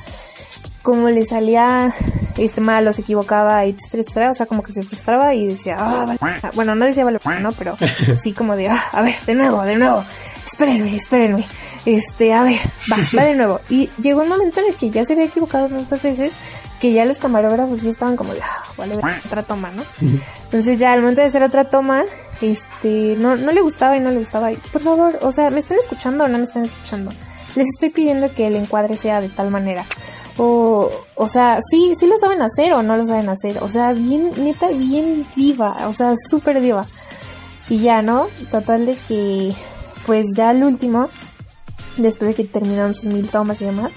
Como 0.82 1.10
le 1.10 1.26
salía 1.26 1.94
este 2.38 2.62
mal 2.62 2.88
o 2.88 2.94
se 2.94 3.02
equivocaba, 3.02 3.66
etcétera, 3.66 4.04
etcétera. 4.04 4.32
O 4.32 4.36
sea, 4.36 4.46
como 4.46 4.64
que 4.64 4.74
se 4.74 4.84
frustraba 4.84 5.34
y 5.34 5.48
decía, 5.48 5.78
ah, 5.80 6.06
vale. 6.06 6.20
pena". 6.20 6.52
Bueno, 6.54 6.76
no 6.76 6.86
decía 6.86 7.06
vale, 7.06 7.20
¿no? 7.40 7.52
Pero 7.52 7.78
sí 8.22 8.34
como 8.34 8.56
de, 8.56 8.70
ah, 8.70 8.84
a 8.92 9.02
ver, 9.02 9.16
de 9.26 9.36
nuevo, 9.36 9.62
de 9.64 9.76
nuevo. 9.76 10.04
Espérenme, 10.46 10.96
espérenme. 10.96 11.46
Este, 11.86 12.34
a 12.34 12.44
ver, 12.44 12.60
va, 12.92 12.98
va 13.18 13.24
de 13.24 13.36
nuevo. 13.36 13.60
Y 13.70 13.90
llegó 14.02 14.22
un 14.22 14.30
momento 14.30 14.60
en 14.60 14.68
el 14.68 14.76
que 14.76 14.90
ya 14.90 15.06
se 15.06 15.14
había 15.14 15.26
equivocado 15.26 15.68
tantas 15.68 16.02
veces 16.02 16.34
que 16.82 16.92
ya 16.94 17.06
los 17.06 17.20
camarógrafos 17.20 17.84
ya 17.84 17.92
estaban 17.92 18.18
como 18.18 18.34
de, 18.34 18.42
ah, 18.42 18.64
vale, 18.76 18.96
ver, 18.96 19.06
otra 19.24 19.44
toma, 19.44 19.72
¿no? 19.72 19.84
Entonces 20.46 20.80
ya 20.80 20.94
al 20.94 21.02
momento 21.02 21.22
de 21.22 21.28
hacer 21.28 21.44
otra 21.44 21.70
toma, 21.70 22.04
este, 22.42 23.16
no, 23.18 23.36
no 23.38 23.52
le 23.52 23.62
gustaba 23.62 23.96
y 23.96 24.00
no 24.00 24.10
le 24.10 24.18
gustaba. 24.18 24.52
Y, 24.52 24.58
por 24.58 24.82
favor, 24.82 25.20
o 25.22 25.32
sea, 25.32 25.52
¿me 25.52 25.60
están 25.60 25.78
escuchando 25.78 26.24
o 26.24 26.28
no 26.28 26.40
me 26.40 26.44
están 26.44 26.64
escuchando? 26.66 27.12
Les 27.56 27.68
estoy 27.74 27.90
pidiendo 27.90 28.34
que 28.34 28.48
el 28.48 28.56
encuadre 28.56 28.96
sea 28.96 29.22
de 29.22 29.30
tal 29.30 29.52
manera. 29.52 29.86
O, 30.38 30.90
o 31.16 31.28
sea, 31.28 31.60
sí, 31.70 31.94
sí 31.98 32.08
lo 32.08 32.18
saben 32.18 32.42
hacer 32.42 32.74
o 32.74 32.82
no 32.82 32.98
lo 32.98 33.06
saben 33.06 33.30
hacer. 33.30 33.62
O 33.62 33.70
sea, 33.70 33.94
bien, 33.94 34.32
neta, 34.38 34.70
bien 34.70 35.26
diva. 35.36 35.88
O 35.88 35.94
sea, 35.94 36.14
súper 36.30 36.62
diva. 36.62 36.88
Y 37.70 37.80
ya, 37.80 38.02
¿no? 38.02 38.28
Total 38.50 38.86
de 38.86 38.96
que, 39.08 39.54
pues 40.06 40.26
ya 40.36 40.50
al 40.50 40.64
último, 40.64 41.08
después 41.98 42.30
de 42.30 42.36
que 42.36 42.44
terminaron 42.44 42.94
sus 42.94 43.06
mil 43.06 43.30
tomas 43.30 43.62
y 43.62 43.66
demás, 43.66 43.92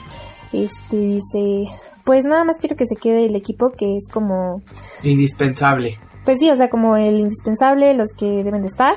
este 0.52 0.96
dice, 0.96 1.66
pues 2.04 2.24
nada 2.24 2.44
más 2.44 2.58
quiero 2.58 2.76
que 2.76 2.86
se 2.86 2.96
quede 2.96 3.24
el 3.26 3.34
equipo 3.34 3.70
que 3.70 3.96
es 3.96 4.06
como 4.12 4.62
Indispensable. 5.02 5.98
Pues 6.24 6.38
sí, 6.38 6.50
o 6.50 6.56
sea, 6.56 6.70
como 6.70 6.96
el 6.96 7.18
indispensable, 7.18 7.94
los 7.94 8.12
que 8.16 8.42
deben 8.42 8.62
de 8.62 8.68
estar 8.68 8.94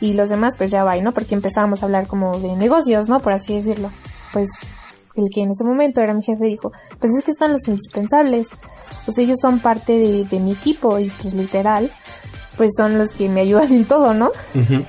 y 0.00 0.14
los 0.14 0.28
demás 0.28 0.54
pues 0.56 0.70
ya 0.70 0.84
va, 0.84 0.96
¿no? 0.96 1.12
Porque 1.12 1.34
empezábamos 1.34 1.82
a 1.82 1.86
hablar 1.86 2.06
como 2.06 2.38
de 2.38 2.54
negocios, 2.56 3.08
¿no? 3.08 3.20
Por 3.20 3.32
así 3.32 3.54
decirlo. 3.54 3.90
Pues 4.32 4.48
el 5.14 5.24
que 5.34 5.42
en 5.42 5.50
ese 5.50 5.64
momento 5.64 6.00
era 6.00 6.12
mi 6.12 6.22
jefe 6.22 6.44
dijo, 6.44 6.72
pues 7.00 7.12
es 7.14 7.24
que 7.24 7.30
están 7.30 7.52
los 7.52 7.66
indispensables, 7.68 8.48
pues 9.04 9.18
ellos 9.18 9.38
son 9.40 9.60
parte 9.60 9.92
de, 9.92 10.24
de 10.24 10.40
mi 10.40 10.52
equipo 10.52 10.98
y 10.98 11.10
pues 11.22 11.34
literal, 11.34 11.90
pues 12.56 12.72
son 12.76 12.98
los 12.98 13.12
que 13.12 13.28
me 13.28 13.40
ayudan 13.40 13.72
en 13.72 13.84
todo, 13.84 14.14
¿no? 14.14 14.30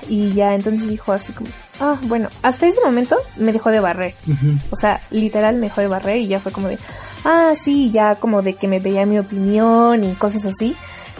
Y 0.08 0.32
ya 0.32 0.54
entonces 0.54 0.88
dijo 0.88 1.12
así 1.12 1.32
como, 1.32 1.50
ah, 1.80 1.98
bueno, 2.02 2.28
hasta 2.42 2.66
ese 2.66 2.80
momento 2.84 3.16
me 3.36 3.52
dejó 3.52 3.70
de 3.70 3.80
barrer. 3.80 4.14
O 4.70 4.76
sea, 4.76 5.00
literal 5.10 5.56
me 5.56 5.68
dejó 5.68 5.80
de 5.80 5.88
barrer 5.88 6.18
y 6.18 6.26
ya 6.26 6.40
fue 6.40 6.52
como 6.52 6.68
de, 6.68 6.78
ah, 7.24 7.52
sí, 7.62 7.90
ya 7.90 8.16
como 8.16 8.42
de 8.42 8.54
que 8.54 8.68
me 8.68 8.80
veía 8.80 9.06
mi 9.06 9.18
opinión 9.18 10.04
y 10.04 10.14
cosas 10.14 10.44
así. 10.46 10.76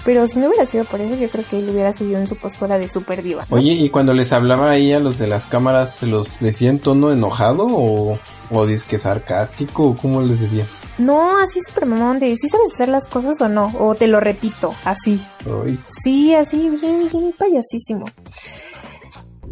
Pero 0.08 0.26
si 0.26 0.38
no 0.38 0.46
hubiera 0.46 0.64
sido 0.64 0.86
por 0.86 1.02
eso, 1.02 1.16
yo 1.16 1.28
creo 1.28 1.44
que 1.44 1.58
él 1.58 1.68
hubiera 1.68 1.92
seguido 1.92 2.18
en 2.18 2.26
su 2.26 2.34
postura 2.34 2.78
de 2.78 2.88
super 2.88 3.22
diva. 3.22 3.44
¿no? 3.50 3.56
Oye, 3.58 3.72
¿y 3.72 3.90
cuando 3.90 4.14
les 4.14 4.32
hablaba 4.32 4.70
ahí 4.70 4.90
a 4.94 5.00
los 5.00 5.18
de 5.18 5.26
las 5.26 5.44
cámaras, 5.44 5.96
¿se 5.96 6.06
los 6.06 6.40
decía 6.40 6.70
en 6.70 6.78
tono 6.78 7.12
enojado 7.12 7.66
o, 7.68 8.18
o 8.50 8.66
disque 8.66 8.96
sarcástico 8.96 9.94
cómo 10.00 10.22
les 10.22 10.40
decía? 10.40 10.64
No, 10.96 11.36
así 11.36 11.60
super 11.60 11.84
mamón 11.84 12.20
de, 12.20 12.34
¿sí 12.38 12.48
sabes 12.48 12.72
hacer 12.72 12.88
las 12.88 13.06
cosas 13.06 13.38
o 13.42 13.50
no? 13.50 13.70
O 13.78 13.94
te 13.96 14.08
lo 14.08 14.18
repito, 14.18 14.74
así. 14.86 15.20
Ay, 15.44 15.78
Sí, 16.02 16.34
así, 16.34 16.70
bien, 16.70 17.10
bien 17.12 17.34
payasísimo. 17.36 18.06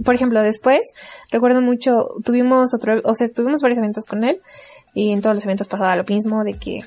Por 0.07 0.15
ejemplo, 0.15 0.41
después, 0.41 0.81
recuerdo 1.31 1.61
mucho, 1.61 2.09
tuvimos 2.25 2.73
otro, 2.73 3.03
o 3.05 3.15
sea, 3.15 3.29
tuvimos 3.31 3.61
varios 3.61 3.77
eventos 3.77 4.07
con 4.07 4.25
él, 4.25 4.41
y 4.95 5.13
en 5.13 5.21
todos 5.21 5.37
los 5.37 5.45
eventos 5.45 5.69
pasaba 5.69 5.97
lo 5.97 6.05
mismo, 6.05 6.45
de 6.45 6.55
que, 6.55 6.79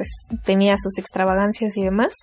pues, 0.00 0.40
tenía 0.46 0.76
sus 0.78 0.96
extravagancias 0.96 1.76
y 1.76 1.82
demás, 1.82 2.14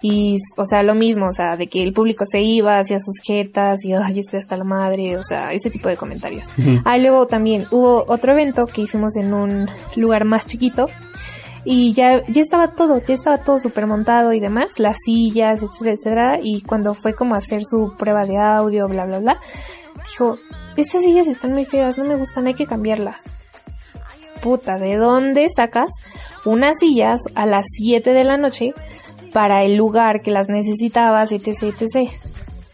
y, 0.00 0.38
o 0.56 0.66
sea, 0.66 0.82
lo 0.82 0.96
mismo, 0.96 1.26
o 1.28 1.32
sea, 1.32 1.56
de 1.56 1.68
que 1.68 1.80
el 1.80 1.92
público 1.92 2.24
se 2.28 2.40
iba, 2.40 2.80
hacía 2.80 2.98
sus 2.98 3.20
jetas, 3.24 3.84
y, 3.84 3.92
ay, 3.92 4.18
estoy 4.18 4.40
hasta 4.40 4.56
la 4.56 4.64
madre, 4.64 5.16
o 5.16 5.22
sea, 5.22 5.52
ese 5.52 5.70
tipo 5.70 5.88
de 5.88 5.96
comentarios. 5.96 6.48
Ah, 6.84 6.98
y 6.98 7.02
luego 7.02 7.28
también 7.28 7.66
hubo 7.70 8.04
otro 8.08 8.32
evento 8.32 8.66
que 8.66 8.80
hicimos 8.80 9.14
en 9.14 9.34
un 9.34 9.70
lugar 9.94 10.24
más 10.24 10.46
chiquito, 10.46 10.86
y 11.64 11.92
ya, 11.92 12.24
ya 12.26 12.42
estaba 12.42 12.72
todo, 12.72 13.00
ya 13.00 13.14
estaba 13.14 13.38
todo 13.38 13.60
súper 13.60 13.86
montado 13.86 14.32
y 14.32 14.40
demás, 14.40 14.80
las 14.80 14.96
sillas, 15.04 15.62
etcétera, 15.62 15.92
etcétera, 15.92 16.38
y 16.42 16.62
cuando 16.62 16.92
fue 16.94 17.14
como 17.14 17.36
a 17.36 17.38
hacer 17.38 17.62
su 17.64 17.94
prueba 17.96 18.26
de 18.26 18.36
audio, 18.36 18.88
bla, 18.88 19.06
bla, 19.06 19.20
bla, 19.20 19.40
dijo, 20.10 20.38
estas 20.76 21.02
sillas 21.02 21.28
están 21.28 21.52
muy 21.52 21.66
feas, 21.66 21.98
no 21.98 22.04
me 22.04 22.16
gustan, 22.16 22.48
hay 22.48 22.54
que 22.54 22.66
cambiarlas. 22.66 23.22
Puta, 24.42 24.76
¿de 24.76 24.96
dónde 24.96 25.46
sacas 25.54 25.88
unas 26.44 26.78
sillas 26.78 27.20
a 27.34 27.46
las 27.46 27.66
7 27.72 28.12
de 28.12 28.24
la 28.24 28.36
noche 28.36 28.74
para 29.32 29.64
el 29.64 29.76
lugar 29.76 30.20
que 30.22 30.30
las 30.30 30.48
necesitabas, 30.48 31.32
etc, 31.32 31.62
etc? 31.62 32.10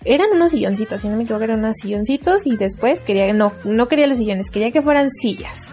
Eran 0.05 0.29
unos 0.35 0.53
silloncitos, 0.53 1.01
si 1.01 1.09
no 1.09 1.17
me 1.17 1.25
equivoco, 1.25 1.45
eran 1.45 1.59
unos 1.59 1.77
silloncitos 1.81 2.47
y 2.47 2.57
después 2.57 3.01
quería, 3.01 3.33
no, 3.33 3.53
no 3.65 3.89
quería 3.89 4.07
los 4.07 4.19
sillones, 4.19 4.51
quería 4.51 4.71
que 4.71 4.83
fueran 4.83 5.11
sillas. 5.11 5.68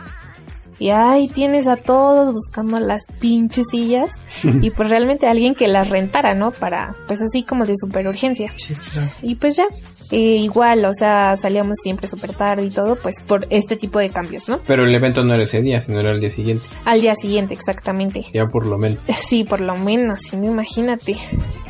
Y 0.78 0.90
ahí 0.90 1.30
tienes 1.30 1.68
a 1.68 1.78
todos 1.78 2.34
buscando 2.34 2.80
las 2.80 3.04
pinches 3.20 3.68
sillas 3.72 4.12
y 4.62 4.70
pues 4.72 4.90
realmente 4.90 5.28
alguien 5.28 5.56
que 5.56 5.68
las 5.68 5.90
rentara, 5.90 6.36
¿no? 6.36 6.52
Para, 6.52 6.94
pues 7.08 7.22
así 7.22 7.44
como 7.44 7.66
de 7.66 7.76
super 7.78 8.08
urgencia. 8.08 8.52
Sí, 8.58 8.74
claro. 8.74 9.10
Y 9.22 9.36
pues 9.36 9.56
ya, 9.56 9.66
eh, 10.12 10.18
igual, 10.18 10.84
o 10.86 10.94
sea, 10.94 11.38
salíamos 11.38 11.78
siempre 11.82 12.08
súper 12.08 12.34
tarde 12.34 12.66
y 12.66 12.70
todo, 12.70 12.96
pues 12.98 13.16
por 13.26 13.48
este 13.50 13.76
tipo 13.76 14.00
de 14.00 14.10
cambios, 14.10 14.50
¿no? 14.50 14.60
Pero 14.68 14.84
el 14.84 14.94
evento 14.94 15.24
no 15.24 15.34
era 15.34 15.44
ese 15.44 15.62
día, 15.62 15.80
sino 15.80 16.00
era 16.00 16.12
el 16.12 16.20
día 16.20 16.30
siguiente. 16.30 16.66
Al 16.84 17.02
día 17.02 17.16
siguiente, 17.16 17.54
exactamente. 17.54 18.26
Ya 18.34 18.46
por 18.48 18.66
lo 18.66 18.78
menos. 18.78 19.06
Sí, 19.06 19.44
por 19.44 19.62
lo 19.62 19.76
menos, 19.76 20.20
sí, 20.30 20.36
imagínate. 20.36 21.18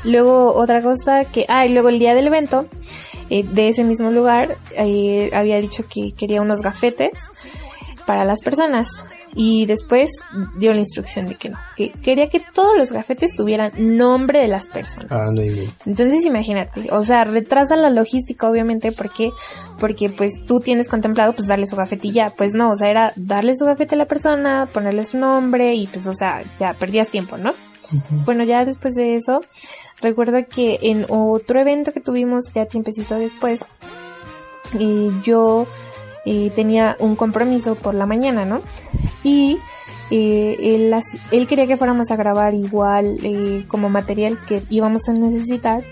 Luego 0.03 0.53
otra 0.53 0.81
cosa 0.81 1.25
que, 1.25 1.45
ah, 1.47 1.65
y 1.65 1.69
luego 1.69 1.89
el 1.89 1.99
día 1.99 2.15
del 2.15 2.27
evento, 2.27 2.65
eh, 3.29 3.43
de 3.43 3.69
ese 3.69 3.83
mismo 3.83 4.11
lugar, 4.11 4.57
eh, 4.75 5.29
había 5.33 5.61
dicho 5.61 5.85
que 5.87 6.13
quería 6.13 6.41
unos 6.41 6.61
gafetes 6.61 7.13
para 8.05 8.25
las 8.25 8.41
personas. 8.41 8.89
Y 9.37 9.65
después 9.65 10.11
dio 10.57 10.71
la 10.71 10.79
instrucción 10.79 11.27
de 11.27 11.35
que 11.35 11.49
no, 11.49 11.57
que 11.75 11.91
quería 11.91 12.29
que 12.29 12.39
todos 12.39 12.77
los 12.77 12.93
gafetes 12.93 13.35
tuvieran 13.35 13.73
nombre 13.77 14.39
de 14.39 14.47
las 14.47 14.67
personas. 14.67 15.11
Ah, 15.11 15.29
no. 15.33 15.41
Entonces 15.85 16.23
imagínate, 16.23 16.87
o 16.89 17.03
sea, 17.03 17.25
retrasa 17.25 17.75
la 17.75 17.89
logística 17.89 18.49
obviamente 18.49 18.93
porque 18.93 19.31
porque 19.77 20.09
pues 20.09 20.31
tú 20.45 20.61
tienes 20.61 20.87
contemplado 20.87 21.33
pues 21.33 21.49
darle 21.49 21.65
su 21.65 21.75
gafete 21.75 22.07
y 22.07 22.11
ya, 22.13 22.29
pues 22.29 22.53
no, 22.53 22.71
o 22.71 22.77
sea, 22.77 22.89
era 22.89 23.11
darle 23.17 23.55
su 23.57 23.65
gafete 23.65 23.95
a 23.95 23.97
la 23.97 24.05
persona, 24.05 24.69
ponerle 24.71 25.03
su 25.03 25.17
nombre 25.17 25.73
y 25.73 25.87
pues 25.87 26.07
o 26.07 26.13
sea, 26.13 26.41
ya 26.57 26.73
perdías 26.73 27.09
tiempo, 27.09 27.35
¿no? 27.35 27.53
Bueno, 28.25 28.43
ya 28.43 28.65
después 28.65 28.95
de 28.95 29.15
eso, 29.15 29.41
recuerdo 30.01 30.37
que 30.49 30.79
en 30.81 31.05
otro 31.09 31.59
evento 31.59 31.91
que 31.91 31.99
tuvimos 31.99 32.45
ya 32.53 32.65
tiempecito 32.65 33.15
después, 33.15 33.63
eh, 34.79 35.11
yo 35.23 35.67
eh, 36.25 36.51
tenía 36.55 36.95
un 36.99 37.15
compromiso 37.15 37.75
por 37.75 37.93
la 37.93 38.05
mañana, 38.05 38.45
¿no? 38.45 38.61
Y 39.23 39.59
eh, 40.11 40.91
él, 41.31 41.47
quería 41.47 41.65
que 41.65 41.77
fuéramos 41.77 42.11
a 42.11 42.15
grabar 42.15 42.53
igual 42.53 43.17
eh, 43.23 43.65
como 43.67 43.89
material 43.89 44.37
que 44.47 44.61
íbamos 44.69 45.07
a 45.07 45.13
necesitar 45.13 45.83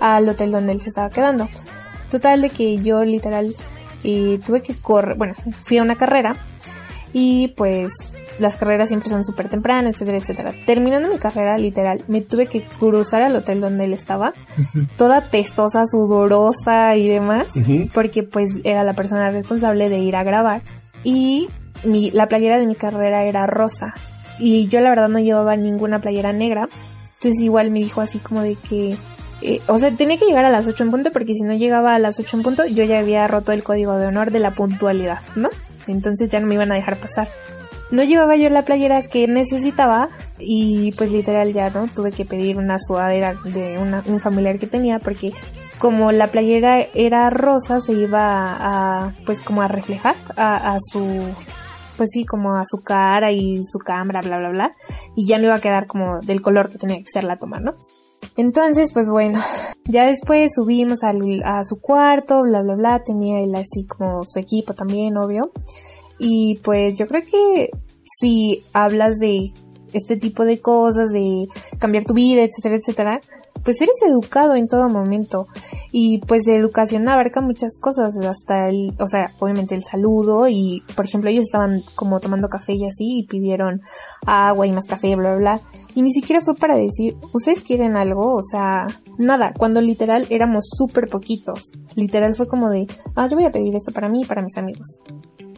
al 0.00 0.28
hotel 0.28 0.52
donde 0.52 0.72
él 0.72 0.80
se 0.80 0.90
estaba 0.90 1.10
quedando. 1.10 1.48
Total 2.10 2.40
de 2.40 2.50
que 2.50 2.78
yo 2.78 3.04
literal 3.04 3.52
eh, 4.04 4.38
tuve 4.46 4.62
que 4.62 4.74
correr, 4.74 5.16
bueno, 5.16 5.34
fui 5.64 5.78
a 5.78 5.82
una 5.82 5.96
carrera 5.96 6.36
y 7.12 7.48
pues 7.48 7.92
las 8.38 8.56
carreras 8.56 8.88
siempre 8.88 9.10
son 9.10 9.24
súper 9.24 9.48
tempranas, 9.48 9.94
etcétera, 9.94 10.18
etcétera. 10.18 10.54
Terminando 10.66 11.08
mi 11.08 11.18
carrera, 11.18 11.58
literal, 11.58 12.04
me 12.08 12.20
tuve 12.20 12.46
que 12.46 12.62
cruzar 12.62 13.22
al 13.22 13.36
hotel 13.36 13.60
donde 13.60 13.84
él 13.84 13.92
estaba, 13.92 14.32
toda 14.96 15.22
pestosa, 15.22 15.84
sudorosa 15.86 16.96
y 16.96 17.08
demás, 17.08 17.46
porque 17.92 18.22
pues 18.22 18.48
era 18.64 18.84
la 18.84 18.94
persona 18.94 19.30
responsable 19.30 19.88
de 19.88 19.98
ir 19.98 20.16
a 20.16 20.24
grabar 20.24 20.62
y 21.04 21.48
mi, 21.84 22.10
la 22.10 22.26
playera 22.26 22.58
de 22.58 22.66
mi 22.66 22.74
carrera 22.74 23.24
era 23.24 23.46
rosa 23.46 23.94
y 24.38 24.66
yo 24.68 24.80
la 24.80 24.90
verdad 24.90 25.08
no 25.08 25.18
llevaba 25.18 25.56
ninguna 25.56 26.00
playera 26.00 26.32
negra, 26.32 26.68
entonces 27.14 27.40
igual 27.40 27.70
me 27.70 27.80
dijo 27.80 28.00
así 28.00 28.18
como 28.18 28.42
de 28.42 28.54
que 28.56 28.96
eh, 29.40 29.60
o 29.68 29.78
sea, 29.78 29.92
tenía 29.92 30.18
que 30.18 30.24
llegar 30.24 30.44
a 30.44 30.50
las 30.50 30.66
8 30.66 30.82
en 30.82 30.90
punto 30.90 31.12
porque 31.12 31.34
si 31.34 31.42
no 31.42 31.54
llegaba 31.54 31.94
a 31.94 31.98
las 31.98 32.18
8 32.18 32.38
en 32.38 32.42
punto 32.42 32.66
yo 32.66 32.84
ya 32.84 32.98
había 32.98 33.26
roto 33.28 33.52
el 33.52 33.62
código 33.62 33.96
de 33.96 34.06
honor 34.06 34.32
de 34.32 34.40
la 34.40 34.50
puntualidad, 34.50 35.20
¿no? 35.36 35.48
Entonces 35.86 36.28
ya 36.28 36.40
no 36.40 36.46
me 36.46 36.54
iban 36.54 36.72
a 36.72 36.74
dejar 36.74 36.96
pasar. 36.96 37.28
No 37.90 38.04
llevaba 38.04 38.36
yo 38.36 38.50
la 38.50 38.64
playera 38.64 39.02
que 39.02 39.26
necesitaba 39.26 40.08
y 40.38 40.92
pues 40.92 41.10
literal 41.10 41.52
ya, 41.52 41.70
¿no? 41.70 41.88
Tuve 41.88 42.12
que 42.12 42.24
pedir 42.24 42.58
una 42.58 42.78
sudadera 42.78 43.34
de 43.44 43.78
un 43.78 44.20
familiar 44.20 44.58
que 44.58 44.66
tenía 44.66 44.98
porque 44.98 45.32
como 45.78 46.12
la 46.12 46.26
playera 46.26 46.80
era 46.94 47.30
rosa 47.30 47.80
se 47.80 47.92
iba 47.92 48.56
a, 48.58 49.12
pues 49.24 49.42
como 49.42 49.62
a 49.62 49.68
reflejar 49.68 50.16
a, 50.36 50.74
a 50.74 50.78
su 50.80 51.24
pues 51.98 52.10
sí, 52.12 52.24
como 52.24 52.54
a 52.54 52.64
su 52.64 52.80
cara 52.80 53.32
y 53.32 53.62
su 53.64 53.80
cámara, 53.80 54.20
bla, 54.22 54.38
bla, 54.38 54.50
bla. 54.50 54.76
Y 55.16 55.26
ya 55.26 55.36
no 55.36 55.46
iba 55.46 55.56
a 55.56 55.60
quedar 55.60 55.86
como 55.86 56.20
del 56.20 56.40
color 56.40 56.70
que 56.70 56.78
tenía 56.78 56.96
que 56.98 57.10
ser 57.12 57.24
la 57.24 57.36
toma, 57.36 57.58
¿no? 57.58 57.74
Entonces, 58.36 58.92
pues 58.92 59.10
bueno, 59.10 59.40
ya 59.84 60.06
después 60.06 60.52
subimos 60.54 61.02
al, 61.02 61.42
a 61.44 61.64
su 61.64 61.80
cuarto, 61.80 62.42
bla, 62.42 62.62
bla, 62.62 62.76
bla. 62.76 63.02
Tenía 63.04 63.40
él 63.40 63.54
así 63.56 63.84
como 63.84 64.22
su 64.22 64.38
equipo 64.38 64.74
también, 64.74 65.16
obvio. 65.16 65.50
Y 66.18 66.56
pues 66.62 66.98
yo 66.98 67.06
creo 67.06 67.22
que 67.22 67.70
si 68.18 68.64
hablas 68.72 69.16
de 69.18 69.52
este 69.92 70.16
tipo 70.16 70.44
de 70.44 70.60
cosas, 70.60 71.08
de 71.12 71.48
cambiar 71.78 72.04
tu 72.04 72.14
vida, 72.14 72.42
etcétera, 72.42 72.76
etcétera, 72.76 73.20
pues 73.64 73.80
eres 73.80 73.96
educado 74.06 74.54
en 74.54 74.68
todo 74.68 74.88
momento. 74.88 75.46
Y 75.90 76.18
pues 76.20 76.42
de 76.42 76.56
educación 76.56 77.08
abarca 77.08 77.40
muchas 77.40 77.78
cosas, 77.80 78.14
hasta 78.18 78.68
el, 78.68 78.94
o 78.98 79.06
sea, 79.06 79.32
obviamente 79.38 79.74
el 79.74 79.82
saludo 79.82 80.46
y, 80.48 80.82
por 80.94 81.06
ejemplo, 81.06 81.30
ellos 81.30 81.44
estaban 81.44 81.82
como 81.94 82.20
tomando 82.20 82.48
café 82.48 82.74
y 82.74 82.86
así 82.86 83.18
y 83.18 83.26
pidieron 83.26 83.80
agua 84.26 84.66
y 84.66 84.72
más 84.72 84.86
café, 84.86 85.16
bla, 85.16 85.34
bla, 85.34 85.38
bla. 85.38 85.60
Y 85.94 86.02
ni 86.02 86.12
siquiera 86.12 86.42
fue 86.42 86.54
para 86.54 86.76
decir, 86.76 87.16
¿ustedes 87.32 87.62
quieren 87.62 87.96
algo? 87.96 88.34
O 88.34 88.42
sea, 88.42 88.86
nada, 89.18 89.52
cuando 89.56 89.80
literal 89.80 90.26
éramos 90.30 90.66
súper 90.76 91.08
poquitos. 91.08 91.72
Literal 91.96 92.34
fue 92.34 92.46
como 92.46 92.68
de, 92.68 92.86
ah, 93.16 93.28
yo 93.28 93.36
voy 93.36 93.46
a 93.46 93.52
pedir 93.52 93.74
esto 93.74 93.92
para 93.92 94.08
mí 94.08 94.22
y 94.22 94.26
para 94.26 94.42
mis 94.42 94.56
amigos. 94.56 95.02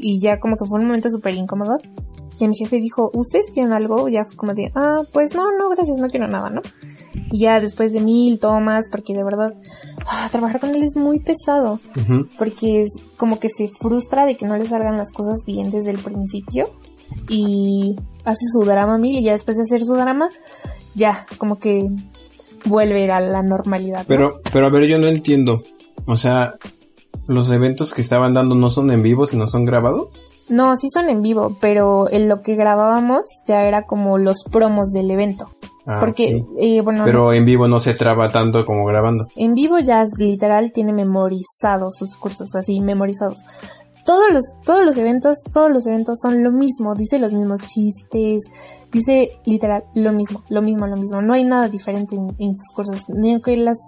Y 0.00 0.20
ya 0.20 0.40
como 0.40 0.56
que 0.56 0.64
fue 0.64 0.80
un 0.80 0.86
momento 0.86 1.10
súper 1.10 1.34
incómodo. 1.34 1.78
Y 2.38 2.48
mi 2.48 2.56
jefe 2.56 2.80
dijo, 2.80 3.10
¿ustedes 3.12 3.50
quieren 3.52 3.72
algo? 3.72 4.08
Ya 4.08 4.24
fue 4.24 4.36
como 4.36 4.54
de, 4.54 4.72
ah, 4.74 5.02
pues 5.12 5.34
no, 5.34 5.44
no, 5.58 5.68
gracias, 5.68 5.98
no 5.98 6.08
quiero 6.08 6.26
nada, 6.26 6.48
¿no? 6.48 6.62
Y 7.30 7.40
ya 7.40 7.60
después 7.60 7.92
de 7.92 8.00
mil 8.00 8.40
tomas, 8.40 8.84
porque 8.90 9.12
de 9.12 9.22
verdad, 9.22 9.54
ah, 10.06 10.28
trabajar 10.32 10.58
con 10.58 10.74
él 10.74 10.82
es 10.82 10.96
muy 10.96 11.20
pesado. 11.20 11.78
Porque 12.38 12.80
es 12.80 12.88
como 13.18 13.38
que 13.38 13.50
se 13.50 13.68
frustra 13.68 14.24
de 14.24 14.36
que 14.36 14.46
no 14.46 14.56
le 14.56 14.64
salgan 14.64 14.96
las 14.96 15.12
cosas 15.12 15.44
bien 15.46 15.70
desde 15.70 15.90
el 15.90 15.98
principio. 15.98 16.70
Y 17.28 17.94
hace 18.24 18.44
su 18.52 18.64
drama 18.64 18.96
mil 18.96 19.18
y 19.18 19.22
ya 19.22 19.32
después 19.32 19.58
de 19.58 19.64
hacer 19.64 19.84
su 19.84 19.94
drama, 19.94 20.30
ya, 20.94 21.26
como 21.36 21.58
que 21.58 21.88
vuelve 22.64 23.10
a 23.10 23.20
la 23.20 23.42
normalidad. 23.42 24.00
¿no? 24.00 24.06
Pero, 24.08 24.40
pero 24.50 24.66
a 24.66 24.70
ver, 24.70 24.86
yo 24.86 24.98
no 24.98 25.08
entiendo. 25.08 25.62
O 26.06 26.16
sea, 26.16 26.54
los 27.30 27.50
eventos 27.50 27.94
que 27.94 28.00
estaban 28.02 28.34
dando 28.34 28.54
no 28.54 28.70
son 28.70 28.90
en 28.90 29.02
vivo, 29.02 29.26
sino 29.26 29.46
son 29.46 29.64
grabados. 29.64 30.22
No, 30.48 30.76
sí 30.76 30.88
son 30.90 31.08
en 31.08 31.22
vivo, 31.22 31.56
pero 31.60 32.10
en 32.10 32.28
lo 32.28 32.42
que 32.42 32.56
grabábamos 32.56 33.22
ya 33.46 33.62
era 33.64 33.84
como 33.84 34.18
los 34.18 34.44
promos 34.50 34.90
del 34.92 35.10
evento. 35.10 35.48
Ah, 35.86 35.96
Porque, 36.00 36.44
eh, 36.58 36.80
bueno, 36.82 37.04
Pero 37.04 37.32
en 37.32 37.44
vivo 37.44 37.66
no 37.68 37.80
se 37.80 37.94
traba 37.94 38.30
tanto 38.30 38.64
como 38.66 38.84
grabando. 38.84 39.28
en 39.36 39.54
vivo 39.54 39.78
ya 39.78 40.04
literal 40.18 40.72
tiene 40.72 40.92
memorizados 40.92 41.94
sus 41.96 42.16
cursos, 42.16 42.54
así 42.54 42.80
memorizados. 42.80 43.38
Todos 44.10 44.32
los, 44.32 44.44
todos 44.64 44.84
los 44.84 44.96
eventos, 44.96 45.38
todos 45.52 45.70
los 45.70 45.86
eventos 45.86 46.18
son 46.20 46.42
lo 46.42 46.50
mismo, 46.50 46.96
dice 46.96 47.20
los 47.20 47.32
mismos 47.32 47.60
chistes, 47.64 48.42
dice 48.90 49.28
literal 49.44 49.84
lo 49.94 50.12
mismo, 50.12 50.42
lo 50.48 50.62
mismo, 50.62 50.88
lo 50.88 50.96
mismo. 50.96 51.22
No 51.22 51.32
hay 51.32 51.44
nada 51.44 51.68
diferente 51.68 52.16
en, 52.16 52.26
en 52.40 52.56
sus 52.56 52.74
cursos, 52.74 53.04
ni 53.08 53.34
aunque 53.34 53.56
las 53.56 53.78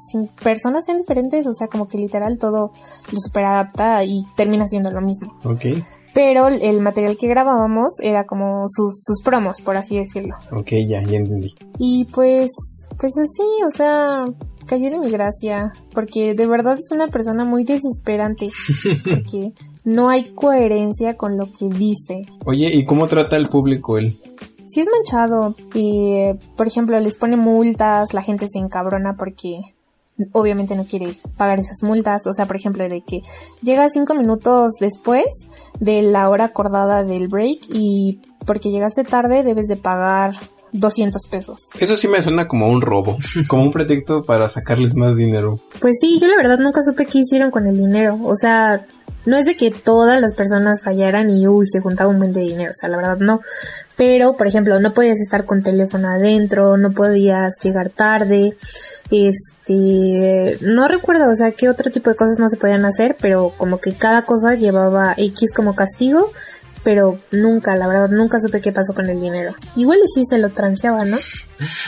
personas 0.40 0.84
sean 0.84 0.98
diferentes, 0.98 1.44
o 1.48 1.54
sea, 1.54 1.66
como 1.66 1.88
que 1.88 1.98
literal 1.98 2.38
todo 2.38 2.70
lo 3.10 3.18
super 3.18 3.42
adapta 3.44 4.04
y 4.04 4.22
termina 4.36 4.68
siendo 4.68 4.92
lo 4.92 5.00
mismo. 5.00 5.34
Ok, 5.42 5.82
Pero 6.14 6.46
el 6.46 6.80
material 6.80 7.16
que 7.18 7.26
grabábamos 7.26 7.88
era 8.00 8.24
como 8.24 8.66
sus, 8.68 9.02
sus 9.02 9.22
promos, 9.24 9.60
por 9.60 9.76
así 9.76 9.96
decirlo. 9.96 10.36
ok, 10.52 10.68
ya, 10.86 11.02
ya 11.02 11.16
entendí. 11.16 11.52
Y 11.80 12.04
pues, 12.04 12.48
pues 12.96 13.12
así, 13.18 13.42
o 13.66 13.76
sea, 13.76 14.24
cayó 14.66 14.88
de 14.88 14.98
mi 15.00 15.10
gracia, 15.10 15.72
porque 15.92 16.34
de 16.34 16.46
verdad 16.46 16.78
es 16.78 16.92
una 16.92 17.08
persona 17.08 17.44
muy 17.44 17.64
desesperante, 17.64 18.50
porque 19.04 19.52
no 19.84 20.08
hay 20.08 20.32
coherencia 20.34 21.16
con 21.16 21.36
lo 21.36 21.46
que 21.46 21.68
dice. 21.68 22.26
Oye, 22.44 22.70
¿y 22.72 22.84
cómo 22.84 23.06
trata 23.06 23.36
el 23.36 23.48
público 23.48 23.98
él? 23.98 24.16
Si 24.66 24.80
es 24.80 24.88
manchado, 24.90 25.54
y, 25.74 26.32
por 26.56 26.66
ejemplo, 26.66 26.98
les 27.00 27.16
pone 27.16 27.36
multas, 27.36 28.14
la 28.14 28.22
gente 28.22 28.46
se 28.48 28.58
encabrona 28.58 29.16
porque 29.16 29.60
obviamente 30.32 30.76
no 30.76 30.84
quiere 30.84 31.14
pagar 31.36 31.58
esas 31.58 31.82
multas, 31.82 32.26
o 32.26 32.32
sea, 32.32 32.46
por 32.46 32.56
ejemplo, 32.56 32.88
de 32.88 33.02
que 33.02 33.22
llega 33.62 33.88
cinco 33.90 34.14
minutos 34.14 34.72
después 34.80 35.24
de 35.80 36.02
la 36.02 36.28
hora 36.28 36.44
acordada 36.44 37.02
del 37.02 37.28
break 37.28 37.66
y 37.70 38.20
porque 38.46 38.70
llegaste 38.70 39.04
tarde 39.04 39.42
debes 39.42 39.66
de 39.66 39.76
pagar 39.76 40.34
200 40.72 41.26
pesos. 41.26 41.60
Eso 41.78 41.96
sí 41.96 42.08
me 42.08 42.22
suena 42.22 42.48
como 42.48 42.68
un 42.68 42.80
robo, 42.80 43.16
como 43.48 43.62
un 43.62 43.72
pretexto 43.72 44.22
para 44.22 44.48
sacarles 44.48 44.94
más 44.94 45.16
dinero. 45.16 45.60
Pues 45.80 45.96
sí, 46.00 46.18
yo 46.20 46.26
la 46.26 46.36
verdad 46.36 46.58
nunca 46.58 46.82
supe 46.82 47.06
qué 47.06 47.20
hicieron 47.20 47.50
con 47.50 47.66
el 47.66 47.76
dinero. 47.76 48.18
O 48.22 48.34
sea, 48.34 48.86
no 49.24 49.36
es 49.36 49.44
de 49.44 49.56
que 49.56 49.70
todas 49.70 50.20
las 50.20 50.34
personas 50.34 50.82
fallaran 50.82 51.30
y 51.30 51.46
uy, 51.46 51.66
se 51.66 51.80
juntaba 51.80 52.10
un 52.10 52.18
buen 52.18 52.32
de 52.32 52.40
dinero. 52.40 52.72
O 52.72 52.74
sea, 52.74 52.88
la 52.88 52.96
verdad 52.96 53.18
no. 53.18 53.40
Pero, 53.96 54.34
por 54.34 54.46
ejemplo, 54.46 54.80
no 54.80 54.92
podías 54.92 55.20
estar 55.20 55.44
con 55.44 55.62
teléfono 55.62 56.08
adentro, 56.08 56.76
no 56.76 56.90
podías 56.90 57.54
llegar 57.62 57.90
tarde. 57.90 58.56
Este, 59.10 60.58
no 60.60 60.88
recuerdo, 60.88 61.30
o 61.30 61.34
sea, 61.34 61.52
qué 61.52 61.68
otro 61.68 61.90
tipo 61.90 62.10
de 62.10 62.16
cosas 62.16 62.36
no 62.38 62.48
se 62.48 62.56
podían 62.56 62.84
hacer, 62.84 63.16
pero 63.20 63.52
como 63.56 63.78
que 63.78 63.92
cada 63.92 64.24
cosa 64.24 64.54
llevaba 64.54 65.14
X 65.16 65.52
como 65.52 65.74
castigo 65.74 66.32
pero 66.82 67.18
nunca, 67.30 67.76
la 67.76 67.86
verdad, 67.86 68.10
nunca 68.10 68.38
supe 68.40 68.60
qué 68.60 68.72
pasó 68.72 68.94
con 68.94 69.08
el 69.08 69.20
dinero. 69.20 69.54
Igual 69.76 69.98
y 70.04 70.08
sí 70.08 70.24
se 70.28 70.38
lo 70.38 70.50
transeaba, 70.50 71.04
¿no? 71.04 71.16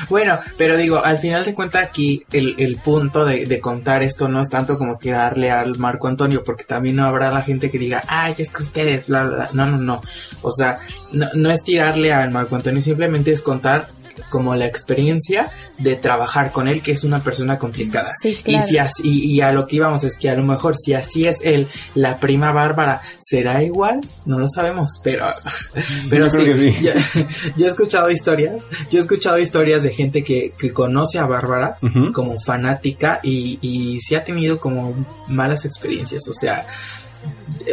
Bueno, 0.09 0.38
pero 0.57 0.76
digo, 0.76 1.04
al 1.04 1.18
final 1.18 1.44
de 1.44 1.52
cuentas 1.52 1.83
aquí 1.83 2.24
el, 2.30 2.54
el 2.59 2.76
punto 2.76 3.24
de, 3.24 3.46
de, 3.46 3.59
contar 3.59 4.04
esto 4.04 4.28
no 4.28 4.40
es 4.40 4.48
tanto 4.48 4.78
como 4.78 4.98
tirarle 4.98 5.50
al 5.50 5.76
Marco 5.78 6.07
Antonio, 6.07 6.44
porque 6.44 6.62
también 6.62 6.94
no 6.94 7.04
habrá 7.04 7.33
la 7.33 7.42
gente 7.42 7.70
que 7.70 7.78
diga, 7.80 8.04
ay, 8.07 8.35
es 8.38 8.50
que 8.50 8.62
ustedes, 8.62 9.09
bla, 9.09 9.24
bla, 9.24 9.37
bla. 9.37 9.50
No, 9.52 9.66
no, 9.66 9.78
no. 9.78 10.00
O 10.42 10.52
sea, 10.52 10.78
no, 11.12 11.26
no 11.35 11.50
es 11.50 11.64
tirarle 11.64 12.12
al 12.12 12.30
Marco 12.30 12.54
Antonio, 12.54 12.80
simplemente 12.80 13.33
es 13.33 13.42
contar 13.42 13.88
como 14.30 14.54
la 14.54 14.66
experiencia 14.66 15.50
de 15.78 15.96
trabajar 15.96 16.52
con 16.52 16.68
él, 16.68 16.82
que 16.82 16.92
es 16.92 17.04
una 17.04 17.22
persona 17.22 17.58
complicada. 17.58 18.10
Sí, 18.20 18.37
claro. 18.42 18.64
Y 18.64 18.68
si 18.68 18.78
así, 18.78 19.24
y 19.24 19.40
a 19.40 19.52
lo 19.52 19.66
que 19.66 19.76
íbamos 19.76 20.04
es 20.04 20.16
que 20.16 20.30
a 20.30 20.34
lo 20.34 20.42
mejor 20.42 20.76
si 20.76 20.94
así 20.94 21.26
es 21.26 21.42
él, 21.44 21.68
la 21.94 22.18
prima 22.18 22.52
Bárbara, 22.52 23.02
¿será 23.18 23.62
igual? 23.62 24.00
No 24.24 24.38
lo 24.38 24.48
sabemos, 24.48 25.00
pero, 25.02 25.26
pero 26.10 26.28
Yo 26.28 26.30
sí. 26.30 26.76
Yo, 26.80 26.92
yo 27.56 27.66
he 27.66 27.68
escuchado 27.68 28.10
historias, 28.10 28.66
yo 28.90 28.98
he 28.98 29.02
escuchado 29.02 29.38
historias 29.38 29.82
de 29.82 29.90
gente 29.90 30.22
que, 30.24 30.54
que 30.58 30.72
conoce 30.72 31.18
a 31.18 31.26
Bárbara 31.26 31.78
como 32.12 32.40
fanática 32.40 33.20
y, 33.22 33.58
y 33.60 34.00
sí 34.00 34.14
ha 34.14 34.24
tenido 34.24 34.58
como 34.58 34.94
malas 35.28 35.64
experiencias, 35.64 36.26
o 36.28 36.34
sea, 36.34 36.66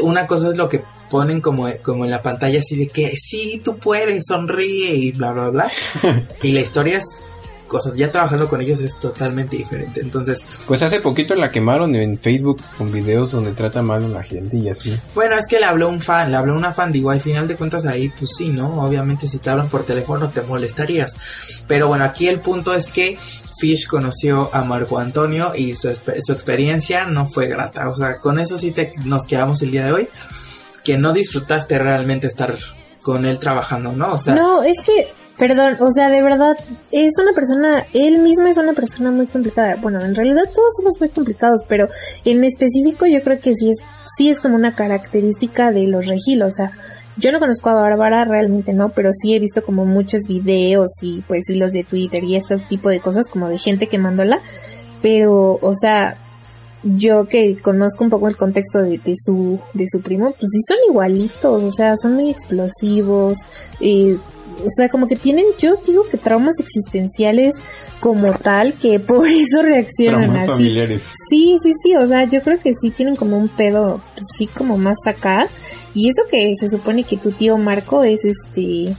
una 0.02 0.28
cosa 0.28 0.50
es 0.50 0.58
lo 0.58 0.70
que 0.70 0.84
ponen 1.12 1.42
como, 1.42 1.68
como 1.84 2.06
en 2.06 2.12
la 2.12 2.22
pantalla 2.22 2.60
así 2.60 2.78
de 2.78 2.88
que 2.88 3.14
sí, 3.18 3.62
tú 3.64 3.78
puedes, 3.78 4.26
sonríe 4.26 4.96
y 4.96 5.12
bla, 5.12 5.34
bla, 5.34 5.50
bla. 5.50 5.72
y 6.42 6.54
la 6.54 6.62
historia 6.62 6.98
es, 6.98 7.22
cosas, 7.68 7.96
ya 7.96 8.10
trabajando 8.10 8.48
con 8.48 8.62
ellos 8.62 8.80
es 8.80 8.98
totalmente 8.98 9.58
diferente. 9.58 10.00
Entonces, 10.00 10.46
Pues 10.68 10.82
hace 10.82 11.02
poquito 11.02 11.36
la 11.36 11.52
quemaron 11.52 11.96
en 11.96 12.18
Facebook 12.18 12.62
con 12.78 12.94
videos 12.94 13.32
donde 13.32 13.52
trata 13.52 13.82
mal 13.82 14.06
a 14.06 14.08
la 14.08 14.24
gente 14.24 14.58
y 14.58 14.70
así. 14.70 14.98
bueno, 15.14 15.36
es 15.36 15.48
que 15.48 15.60
le 15.60 15.66
habló 15.66 15.90
un 15.90 16.00
fan, 16.00 16.32
le 16.32 16.38
habló 16.38 16.56
una 16.56 16.72
fan, 16.72 16.94
digo, 16.94 17.12
al 17.12 17.20
final 17.20 17.46
de 17.46 17.58
cuentas 17.58 17.86
ahí, 17.86 18.08
pues 18.10 18.32
sí, 18.38 18.48
¿no? 18.48 18.82
Obviamente 18.82 19.28
si 19.28 19.40
te 19.40 19.50
hablan 19.50 19.68
por 19.68 19.84
teléfono 19.84 20.30
te 20.30 20.42
molestarías. 20.42 21.18
Pero 21.68 21.90
bueno, 21.90 22.06
aquí 22.06 22.30
el 22.30 22.40
punto 22.40 22.74
es 22.74 22.88
que 22.88 23.18
Fish 23.60 23.86
conoció 23.86 24.50
a 24.54 24.64
Marco 24.64 24.98
Antonio 24.98 25.52
y 25.56 25.74
su, 25.74 25.94
su 25.94 26.32
experiencia 26.32 27.06
no 27.06 27.26
fue 27.26 27.48
grata. 27.48 27.90
O 27.90 27.96
sea, 27.96 28.16
con 28.16 28.40
eso 28.40 28.58
sí 28.58 28.72
te, 28.72 28.94
nos 29.04 29.26
quedamos 29.26 29.62
el 29.62 29.72
día 29.72 29.86
de 29.86 29.92
hoy. 29.92 30.10
Que 30.84 30.98
no 30.98 31.14
disfrutaste 31.14 31.78
realmente 31.80 32.28
estar 32.28 32.56
con 33.02 33.26
él 33.26 33.40
trabajando, 33.40 33.92
¿no? 33.92 34.14
O 34.14 34.18
sea, 34.18 34.36
No, 34.36 34.64
es 34.64 34.78
que, 34.84 35.08
perdón, 35.38 35.78
o 35.80 35.92
sea, 35.92 36.10
de 36.10 36.22
verdad, 36.22 36.56
es 36.92 37.12
una 37.22 37.34
persona, 37.34 37.86
él 37.94 38.20
mismo 38.20 38.48
es 38.48 38.58
una 38.58 38.74
persona 38.74 39.12
muy 39.12 39.28
complicada. 39.28 39.76
Bueno, 39.82 40.00
en 40.02 40.16
realidad 40.16 40.44
todos 40.44 40.74
somos 40.78 41.00
muy 41.00 41.10
complicados, 41.10 41.62
pero 41.68 41.88
en 42.26 42.44
específico 42.44 43.06
yo 43.08 43.22
creo 43.24 43.40
que 43.40 43.54
sí 43.56 43.70
es, 43.70 43.78
sí 44.18 44.30
es 44.30 44.40
como 44.40 44.56
una 44.56 44.74
característica 44.74 45.72
de 45.72 45.88
los 45.88 46.08
Regil, 46.08 46.44
o 46.44 46.52
sea, 46.52 46.72
yo 47.18 47.32
no 47.32 47.40
conozco 47.40 47.70
a 47.70 47.74
Bárbara, 47.74 48.26
realmente 48.26 48.74
no, 48.74 48.90
pero 48.90 49.10
sí 49.12 49.36
he 49.36 49.40
visto 49.40 49.64
como 49.64 49.86
muchos 49.86 50.22
videos 50.28 50.90
y 51.02 51.22
pues 51.24 51.50
hilos 51.50 51.72
de 51.74 51.84
Twitter 51.84 52.24
y 52.24 52.36
este 52.36 52.58
tipo 52.58 52.90
de 52.90 53.00
cosas 53.00 53.28
como 53.28 53.50
de 53.50 53.58
gente 53.58 53.88
quemándola, 53.88 54.40
pero, 55.02 55.60
o 55.62 55.74
sea, 55.76 56.18
yo 56.84 57.28
que 57.28 57.58
conozco 57.58 58.04
un 58.04 58.10
poco 58.10 58.28
el 58.28 58.38
contexto 58.38 58.80
de, 58.80 58.98
de 58.98 59.14
su 59.16 59.60
de 59.74 59.86
su 59.92 60.02
primo, 60.02 60.32
pues 60.32 60.50
sí 60.52 60.60
son 60.68 60.78
igualitos, 60.90 61.64
o 61.64 61.72
sea, 61.72 61.96
son 61.96 62.16
muy 62.16 62.30
explosivos, 62.30 63.38
eh, 63.80 64.18
o 64.64 64.70
sea, 64.70 64.90
como 64.90 65.08
que 65.08 65.16
tienen, 65.16 65.46
yo 65.60 65.76
digo 65.86 66.06
que 66.10 66.18
traumas 66.18 66.60
existenciales 66.60 67.56
como 68.00 68.32
tal, 68.34 68.74
que 68.74 69.00
por 69.00 69.28
eso 69.28 69.62
reaccionan 69.62 70.22
Traumas 70.24 70.44
así. 70.44 70.52
familiares. 70.52 71.04
Sí, 71.30 71.56
sí, 71.62 71.72
sí, 71.84 71.96
o 71.96 72.06
sea, 72.08 72.26
yo 72.26 72.42
creo 72.42 72.60
que 72.60 72.74
sí 72.74 72.90
tienen 72.92 73.16
como 73.16 73.38
un 73.38 73.50
pedo, 73.50 74.02
pues, 74.14 74.26
sí, 74.38 74.48
como 74.48 74.78
más 74.78 74.98
acá. 75.06 75.48
Y 75.94 76.10
eso 76.10 76.22
que 76.30 76.54
se 76.60 76.70
supone 76.70 77.04
que 77.04 77.18
tu 77.18 77.32
tío 77.32 77.58
Marco 77.58 78.04
es 78.04 78.24
este 78.24 78.96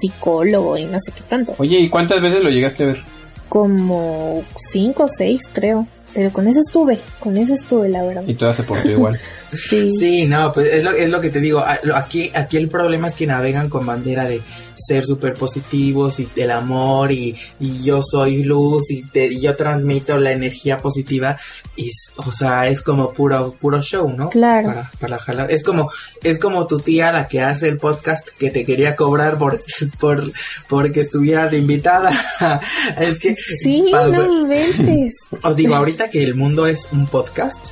psicólogo 0.00 0.78
y 0.78 0.84
no 0.86 0.98
sé 0.98 1.12
qué 1.12 1.22
tanto. 1.28 1.54
Oye, 1.58 1.78
¿y 1.78 1.88
cuántas 1.90 2.22
veces 2.22 2.42
lo 2.42 2.50
llegaste 2.50 2.84
a 2.84 2.86
ver? 2.86 3.02
Como 3.48 4.42
cinco 4.70 5.04
o 5.04 5.08
seis, 5.08 5.42
creo. 5.52 5.86
Pero 6.14 6.32
con 6.32 6.46
eso 6.48 6.60
estuve, 6.60 6.98
con 7.18 7.36
eso 7.36 7.54
estuve, 7.54 7.88
la 7.88 8.02
verdad. 8.02 8.24
Y 8.26 8.34
todas 8.34 8.56
se 8.56 8.62
portó 8.62 8.90
igual. 8.90 9.20
Sí. 9.52 9.88
Sí, 9.90 10.26
no, 10.26 10.52
pues 10.52 10.72
es 10.72 10.84
lo, 10.84 10.90
es 10.92 11.10
lo 11.10 11.20
que 11.20 11.30
te 11.30 11.40
digo. 11.40 11.62
Aquí, 11.94 12.30
aquí 12.34 12.56
el 12.56 12.68
problema 12.68 13.08
es 13.08 13.14
que 13.14 13.26
navegan 13.26 13.68
con 13.68 13.84
bandera 13.86 14.26
de 14.26 14.40
ser 14.74 15.04
súper 15.04 15.34
positivos 15.34 16.20
y 16.20 16.28
el 16.36 16.50
amor 16.50 17.12
y, 17.12 17.36
y 17.58 17.82
yo 17.82 18.02
soy 18.02 18.42
luz 18.44 18.90
y, 18.90 19.02
te- 19.02 19.26
y 19.26 19.40
yo 19.40 19.56
transmito 19.56 20.18
la 20.18 20.32
energía 20.32 20.78
positiva. 20.78 21.36
Y, 21.76 21.90
o 22.16 22.32
sea, 22.32 22.66
es 22.68 22.80
como 22.82 23.12
puro, 23.12 23.54
puro 23.60 23.82
show, 23.82 24.12
¿no? 24.16 24.30
Claro. 24.30 24.68
Para, 24.68 24.90
para 25.00 25.18
jalar. 25.18 25.50
Es 25.50 25.62
como, 25.64 25.90
es 26.22 26.38
como 26.38 26.66
tu 26.66 26.78
tía 26.80 27.10
la 27.12 27.26
que 27.28 27.40
hace 27.42 27.68
el 27.68 27.78
podcast 27.78 28.28
que 28.38 28.50
te 28.50 28.64
quería 28.64 28.96
cobrar 28.96 29.38
por, 29.38 29.60
por, 30.00 30.32
porque 30.68 31.00
estuviera 31.00 31.48
de 31.48 31.58
invitada. 31.58 32.10
es 33.00 33.18
que, 33.18 33.34
Sí, 33.36 33.86
para- 33.90 34.08
no 34.08 34.40
inventes. 34.42 35.14
os 35.42 35.56
digo, 35.56 35.74
ahorita 35.74 36.08
que 36.10 36.22
el 36.22 36.34
mundo 36.34 36.66
es 36.66 36.88
un 36.92 37.06
podcast. 37.06 37.66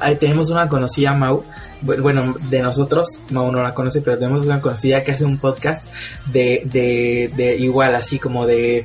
Ahí 0.00 0.16
tenemos 0.16 0.50
una 0.50 0.68
conocida, 0.68 1.03
Mau. 1.12 1.44
Bu- 1.82 2.00
Bueno, 2.00 2.34
de 2.48 2.62
nosotros, 2.62 3.08
Mau 3.30 3.52
no 3.52 3.62
la 3.62 3.74
conoce, 3.74 4.00
pero 4.00 4.16
tenemos 4.18 4.46
una 4.46 4.60
conocida 4.62 5.04
que 5.04 5.12
hace 5.12 5.24
un 5.26 5.36
podcast 5.38 5.84
de, 6.32 6.62
de, 6.64 7.30
de 7.36 7.56
igual, 7.56 7.94
así 7.94 8.18
como 8.18 8.46
de, 8.46 8.84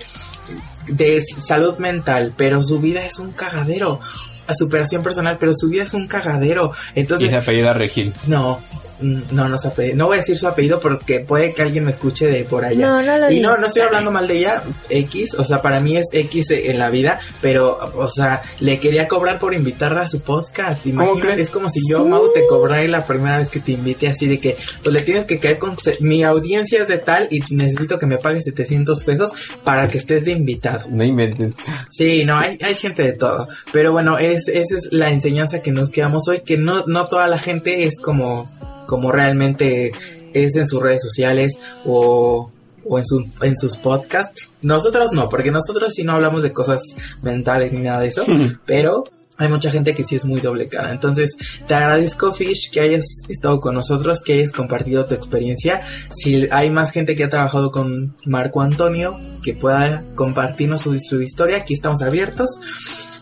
de 0.88 1.22
salud 1.22 1.78
mental, 1.78 2.34
pero 2.36 2.62
su 2.62 2.80
vida 2.80 3.06
es 3.06 3.20
un 3.20 3.32
cagadero. 3.32 4.00
A 4.48 4.54
superación 4.56 5.04
personal, 5.04 5.38
pero 5.40 5.54
su 5.54 5.70
vida 5.70 5.84
es 5.84 5.94
un 5.94 6.08
cagadero. 6.08 6.72
Y 6.96 7.02
Entonces, 7.02 7.30
se 7.30 7.38
apellida 7.38 7.72
Regil. 7.74 8.14
no, 8.26 8.60
no, 9.02 9.48
no, 9.48 9.58
se 9.58 9.70
apellido. 9.70 9.98
no 9.98 10.08
voy 10.08 10.16
a 10.16 10.20
decir 10.20 10.38
su 10.38 10.48
apellido 10.48 10.80
porque 10.80 11.20
puede 11.20 11.54
que 11.54 11.62
alguien 11.62 11.86
me 11.86 11.92
escuche 11.92 12.28
de 12.28 12.44
por 12.44 12.66
allá. 12.66 12.88
No, 12.88 13.02
no 13.02 13.18
lo 13.18 13.32
Y 13.32 13.40
no, 13.40 13.58
no 13.58 13.68
estoy 13.68 13.84
hablando 13.84 14.12
mal 14.12 14.28
de 14.28 14.38
ella, 14.38 14.64
X, 14.90 15.36
o 15.36 15.46
sea, 15.46 15.62
para 15.62 15.80
mí 15.80 15.98
es 15.98 16.08
X 16.14 16.52
en 16.52 16.80
la 16.80 16.90
vida, 16.90 17.20
pero, 17.42 17.78
o 17.96 18.08
sea, 18.08 18.42
le 18.60 18.80
quería 18.80 19.08
cobrar 19.08 19.40
por 19.40 19.54
invitarla 19.54 20.02
a 20.02 20.08
su 20.08 20.22
podcast. 20.22 20.86
Imagínate, 20.86 21.42
es 21.42 21.50
como 21.50 21.70
si 21.70 21.82
yo, 21.88 22.00
Sí. 22.04 22.10
Mau, 22.10 22.32
te 22.34 22.46
cobrara 22.48 22.88
la 22.88 23.06
primera 23.06 23.38
vez 23.38 23.50
que 23.50 23.60
te 23.60 23.74
invite 23.74 24.08
así 24.08 24.28
de 24.28 24.40
que, 24.40 24.58
pues 24.84 24.94
le 24.94 25.02
tienes 25.02 25.26
que 25.26 25.40
caer 25.40 25.58
con, 25.58 25.76
mi 26.00 26.24
audiencia 26.24 26.82
es 26.82 26.88
de 26.88 26.98
tal 26.98 27.28
y 27.32 27.42
necesito 27.54 28.00
que 28.00 28.06
me 28.06 28.18
pagues 28.18 28.46
700 28.46 29.04
pesos 29.04 29.34
para 29.64 29.88
que 29.88 29.98
estés 29.98 30.26
de 30.26 30.32
invitado. 30.32 30.88
No 30.90 31.04
inventes. 31.04 31.56
Sí, 31.90 32.24
no, 32.26 32.38
hay, 32.38 32.58
hay 32.62 32.76
gente 32.76 33.04
de 33.04 33.14
todo. 33.14 33.48
Pero 33.72 33.92
bueno, 33.92 34.18
es, 34.18 34.48
esa 34.48 34.76
es 34.76 34.90
la 34.92 35.12
enseñanza 35.12 35.62
que 35.62 35.72
nos 35.72 35.90
quedamos 35.90 36.28
hoy, 36.28 36.42
que 36.42 36.58
no, 36.58 36.86
no 36.88 37.06
toda 37.06 37.28
la 37.28 37.38
gente 37.38 37.86
es 37.86 38.00
como, 38.00 38.50
como 38.90 39.12
realmente 39.12 39.92
es 40.34 40.56
en 40.56 40.68
sus 40.68 40.82
redes 40.82 41.04
sociales 41.04 41.60
o, 41.86 42.52
o 42.84 42.98
en, 42.98 43.06
su, 43.06 43.30
en 43.44 43.56
sus 43.56 43.78
podcasts. 43.78 44.50
Nosotros 44.64 45.12
no, 45.12 45.30
porque 45.30 45.52
nosotros 45.52 45.94
sí 45.94 46.04
no 46.04 46.14
hablamos 46.14 46.42
de 46.42 46.52
cosas 46.52 46.96
mentales 47.22 47.72
ni 47.72 47.82
nada 47.82 48.00
de 48.00 48.08
eso, 48.08 48.26
pero 48.66 49.04
hay 49.38 49.48
mucha 49.48 49.70
gente 49.70 49.94
que 49.94 50.04
sí 50.04 50.16
es 50.16 50.26
muy 50.26 50.42
doble 50.42 50.68
cara. 50.68 50.90
Entonces, 50.90 51.38
te 51.68 51.76
agradezco, 51.76 52.34
Fish, 52.34 52.72
que 52.72 52.80
hayas 52.82 53.06
estado 53.30 53.60
con 53.60 53.76
nosotros, 53.76 54.24
que 54.24 54.34
hayas 54.34 54.52
compartido 54.52 55.06
tu 55.06 55.14
experiencia. 55.14 55.84
Si 56.10 56.48
hay 56.50 56.72
más 56.72 56.90
gente 56.90 57.16
que 57.16 57.26
ha 57.26 57.30
trabajado 57.30 57.72
con 57.72 58.16
Marco 58.26 58.62
Antonio, 58.62 59.20
que 59.44 59.54
pueda 59.54 60.04
compartirnos 60.16 60.82
su, 60.82 60.98
su 60.98 61.22
historia, 61.22 61.58
aquí 61.58 61.76
estamos 61.76 62.02
abiertos 62.02 62.60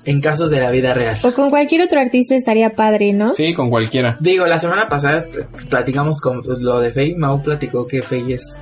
en 0.08 0.22
casos 0.22 0.50
de 0.50 0.62
la 0.62 0.72
vida 0.72 0.94
real. 0.94 1.18
O 1.22 1.34
con 1.34 1.50
cualquier 1.50 1.82
otro 1.82 2.00
artista 2.00 2.34
estaría 2.34 2.72
padre, 2.72 3.12
¿no? 3.12 3.34
Sí, 3.34 3.54
con 3.54 3.70
cualquiera. 3.70 4.16
Digo, 4.22 4.48
la 4.48 4.58
semana 4.58 4.88
pasada 4.88 5.26
platicamos 5.70 6.22
con 6.22 6.42
lo 6.46 6.80
de 6.80 6.92
Faye. 6.92 7.16
Mau 7.18 7.44
platicó 7.44 7.86
que 7.86 8.02
Faye 8.02 8.36
es 8.36 8.62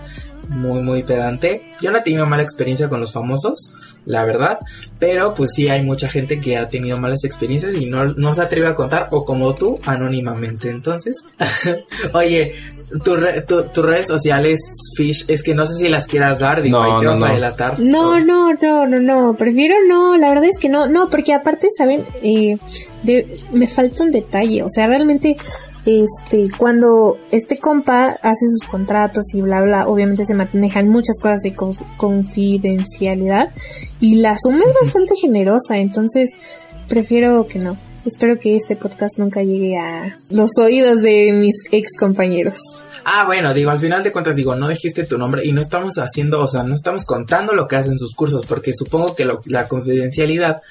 muy, 0.49 0.81
muy 0.81 1.03
pedante. 1.03 1.61
Yo 1.81 1.91
no 1.91 1.97
he 1.97 2.01
tenido 2.01 2.25
mala 2.25 2.43
experiencia 2.43 2.89
con 2.89 2.99
los 2.99 3.11
famosos, 3.11 3.73
la 4.05 4.23
verdad. 4.25 4.59
Pero 4.99 5.33
pues 5.33 5.51
sí 5.53 5.69
hay 5.69 5.83
mucha 5.83 6.07
gente 6.07 6.39
que 6.39 6.57
ha 6.57 6.67
tenido 6.67 6.97
malas 6.97 7.23
experiencias 7.23 7.75
y 7.75 7.85
no, 7.87 8.05
no 8.13 8.33
se 8.33 8.41
atreve 8.41 8.67
a 8.67 8.75
contar, 8.75 9.07
o 9.11 9.25
como 9.25 9.53
tú, 9.55 9.79
anónimamente. 9.85 10.69
Entonces, 10.69 11.25
oye, 12.13 12.53
tu 13.03 13.15
re- 13.15 13.41
tu- 13.41 13.63
tus 13.63 13.83
redes 13.85 14.07
sociales, 14.07 14.59
Fish, 14.95 15.25
es 15.27 15.41
que 15.43 15.53
no 15.55 15.65
sé 15.65 15.73
si 15.75 15.89
las 15.89 16.05
quieras 16.07 16.39
dar, 16.39 16.61
digo, 16.61 16.77
No, 16.79 16.83
ahí 16.83 16.99
te 16.99 17.05
no, 17.05 17.11
vas 17.11 17.19
no. 17.19 17.25
a 17.25 17.31
delatar. 17.33 17.79
No, 17.79 18.19
no, 18.19 18.53
no, 18.53 18.87
no, 18.87 18.99
no, 18.99 19.33
prefiero 19.35 19.75
no, 19.87 20.17
la 20.17 20.29
verdad 20.29 20.45
es 20.45 20.57
que 20.59 20.69
no, 20.69 20.87
no, 20.87 21.09
porque 21.09 21.33
aparte, 21.33 21.67
¿saben? 21.77 22.03
Eh, 22.21 22.57
de- 23.03 23.37
me 23.51 23.67
falta 23.67 24.03
un 24.03 24.11
detalle, 24.11 24.63
o 24.63 24.69
sea, 24.69 24.87
realmente, 24.87 25.35
este, 25.85 26.47
cuando 26.57 27.17
este 27.31 27.59
compa 27.59 28.07
hace 28.21 28.45
sus 28.49 28.67
contratos 28.69 29.23
y 29.33 29.41
bla, 29.41 29.61
bla, 29.61 29.87
obviamente 29.87 30.25
se 30.25 30.33
manejan 30.33 30.89
muchas 30.89 31.17
cosas 31.21 31.41
de 31.41 31.53
co- 31.53 31.75
confidencialidad 31.97 33.49
y 33.99 34.15
la 34.15 34.37
suma 34.37 34.63
es 34.67 34.73
bastante 34.81 35.15
generosa, 35.15 35.77
entonces 35.77 36.29
prefiero 36.87 37.45
que 37.47 37.59
no. 37.59 37.77
Espero 38.05 38.37
que 38.39 38.55
este 38.55 38.75
podcast 38.75 39.17
nunca 39.17 39.41
llegue 39.41 39.77
a 39.79 40.15
los 40.29 40.51
oídos 40.61 41.01
de 41.01 41.31
mis 41.33 41.55
ex 41.71 41.87
compañeros. 41.99 42.57
Ah, 43.03 43.23
bueno, 43.25 43.51
digo, 43.53 43.71
al 43.71 43.79
final 43.79 44.03
de 44.03 44.11
cuentas, 44.11 44.35
digo, 44.35 44.55
no 44.55 44.67
dijiste 44.67 45.05
tu 45.05 45.17
nombre 45.17 45.43
y 45.45 45.51
no 45.51 45.61
estamos 45.61 45.95
haciendo, 45.97 46.39
o 46.43 46.47
sea, 46.47 46.61
no 46.63 46.75
estamos 46.75 47.05
contando 47.05 47.53
lo 47.53 47.67
que 47.67 47.75
hacen 47.77 47.97
sus 47.97 48.13
cursos, 48.15 48.45
porque 48.47 48.73
supongo 48.75 49.15
que 49.15 49.25
lo- 49.25 49.41
la 49.45 49.67
confidencialidad, 49.67 50.61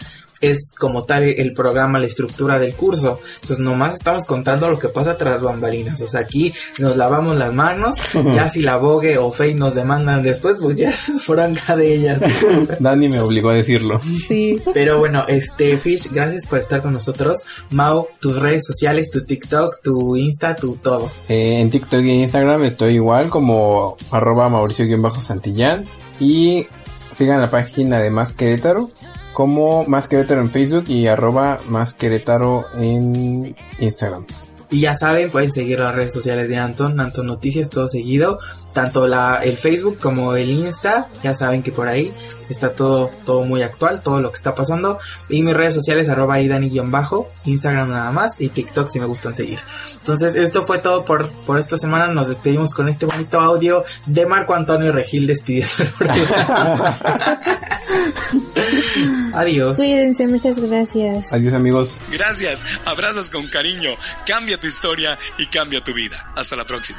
es 0.40 0.72
como 0.72 1.04
tal 1.04 1.24
el 1.24 1.52
programa, 1.52 1.98
la 1.98 2.06
estructura 2.06 2.58
del 2.58 2.74
curso. 2.74 3.20
Entonces 3.34 3.60
nomás 3.60 3.94
estamos 3.94 4.24
contando 4.24 4.70
lo 4.70 4.78
que 4.78 4.88
pasa 4.88 5.16
tras 5.16 5.42
bambalinas. 5.42 6.00
O 6.02 6.08
sea, 6.08 6.20
aquí 6.20 6.52
nos 6.78 6.96
lavamos 6.96 7.36
las 7.36 7.52
manos, 7.52 7.96
ya 8.34 8.48
si 8.48 8.62
la 8.62 8.76
Vogue 8.76 9.18
o 9.18 9.30
Faye 9.30 9.54
nos 9.54 9.74
demandan 9.74 10.22
después, 10.22 10.56
pues 10.60 10.76
ya 10.76 10.88
es 10.90 11.22
franca 11.22 11.76
de 11.76 11.94
ellas. 11.94 12.20
Dani 12.80 13.08
me 13.08 13.20
obligó 13.20 13.50
a 13.50 13.54
decirlo. 13.54 14.00
Sí. 14.26 14.60
Pero 14.72 14.98
bueno, 14.98 15.24
este 15.28 15.78
Fish, 15.78 16.10
gracias 16.12 16.46
por 16.46 16.58
estar 16.58 16.82
con 16.82 16.92
nosotros. 16.92 17.44
Mau, 17.70 18.08
tus 18.20 18.38
redes 18.38 18.64
sociales, 18.64 19.10
tu 19.10 19.24
TikTok, 19.24 19.80
tu 19.82 20.16
Insta, 20.16 20.56
tu 20.56 20.76
todo. 20.76 21.10
Eh, 21.28 21.60
en 21.60 21.70
TikTok 21.70 22.02
y 22.04 22.22
Instagram 22.22 22.64
estoy 22.64 22.94
igual 22.94 23.30
como 23.30 23.96
arroba 24.10 24.48
mauricio-santillán 24.48 25.84
y 26.20 26.66
sigan 27.12 27.40
la 27.40 27.50
página 27.50 28.00
de 28.00 28.10
Más 28.10 28.32
Querétaro 28.32 28.90
como 29.34 29.84
Más 29.84 30.08
Querétaro 30.08 30.40
en 30.40 30.50
Facebook 30.50 30.84
y 30.88 31.06
arroba 31.08 31.60
Más 31.68 31.94
en 32.78 33.54
Instagram. 33.78 34.24
Y 34.70 34.80
ya 34.80 34.94
saben, 34.94 35.30
pueden 35.30 35.52
seguir 35.52 35.78
las 35.78 35.94
redes 35.94 36.12
sociales 36.12 36.48
de 36.48 36.56
Anton, 36.56 36.98
Anton 36.98 37.26
Noticias, 37.26 37.68
todo 37.68 37.86
seguido. 37.86 38.38
Tanto 38.74 39.06
la, 39.06 39.40
el 39.42 39.56
Facebook 39.56 39.98
como 40.00 40.34
el 40.34 40.50
Insta, 40.50 41.08
ya 41.22 41.32
saben 41.32 41.62
que 41.62 41.72
por 41.72 41.88
ahí 41.88 42.12
está 42.48 42.74
todo, 42.74 43.10
todo 43.24 43.44
muy 43.44 43.62
actual, 43.62 44.02
todo 44.02 44.20
lo 44.20 44.30
que 44.30 44.36
está 44.36 44.54
pasando. 44.54 44.98
Y 45.28 45.42
mis 45.42 45.54
redes 45.54 45.74
sociales, 45.74 46.08
arroba 46.08 46.38
bajo 46.84 47.30
Instagram 47.44 47.90
nada 47.90 48.10
más 48.10 48.40
y 48.40 48.48
TikTok 48.48 48.88
si 48.88 49.00
me 49.00 49.06
gustan 49.06 49.34
seguir. 49.34 49.60
Entonces, 49.92 50.34
esto 50.34 50.62
fue 50.62 50.78
todo 50.78 51.04
por, 51.04 51.30
por 51.46 51.58
esta 51.58 51.78
semana. 51.78 52.08
Nos 52.08 52.28
despedimos 52.28 52.74
con 52.74 52.88
este 52.88 53.06
bonito 53.06 53.40
audio 53.40 53.84
de 54.06 54.26
Marco 54.26 54.54
Antonio 54.54 54.92
Regil 54.92 55.26
despidiendo 55.26 55.70
Adiós. 59.34 59.76
Cuídense, 59.76 60.26
muchas 60.26 60.58
gracias. 60.58 61.32
Adiós 61.32 61.54
amigos. 61.54 61.98
Gracias, 62.12 62.64
abrazos 62.84 63.30
con 63.30 63.46
cariño, 63.48 63.90
cambia 64.26 64.58
tu 64.58 64.66
historia 64.66 65.18
y 65.38 65.46
cambia 65.46 65.82
tu 65.82 65.92
vida. 65.92 66.32
Hasta 66.34 66.56
la 66.56 66.64
próxima. 66.64 66.98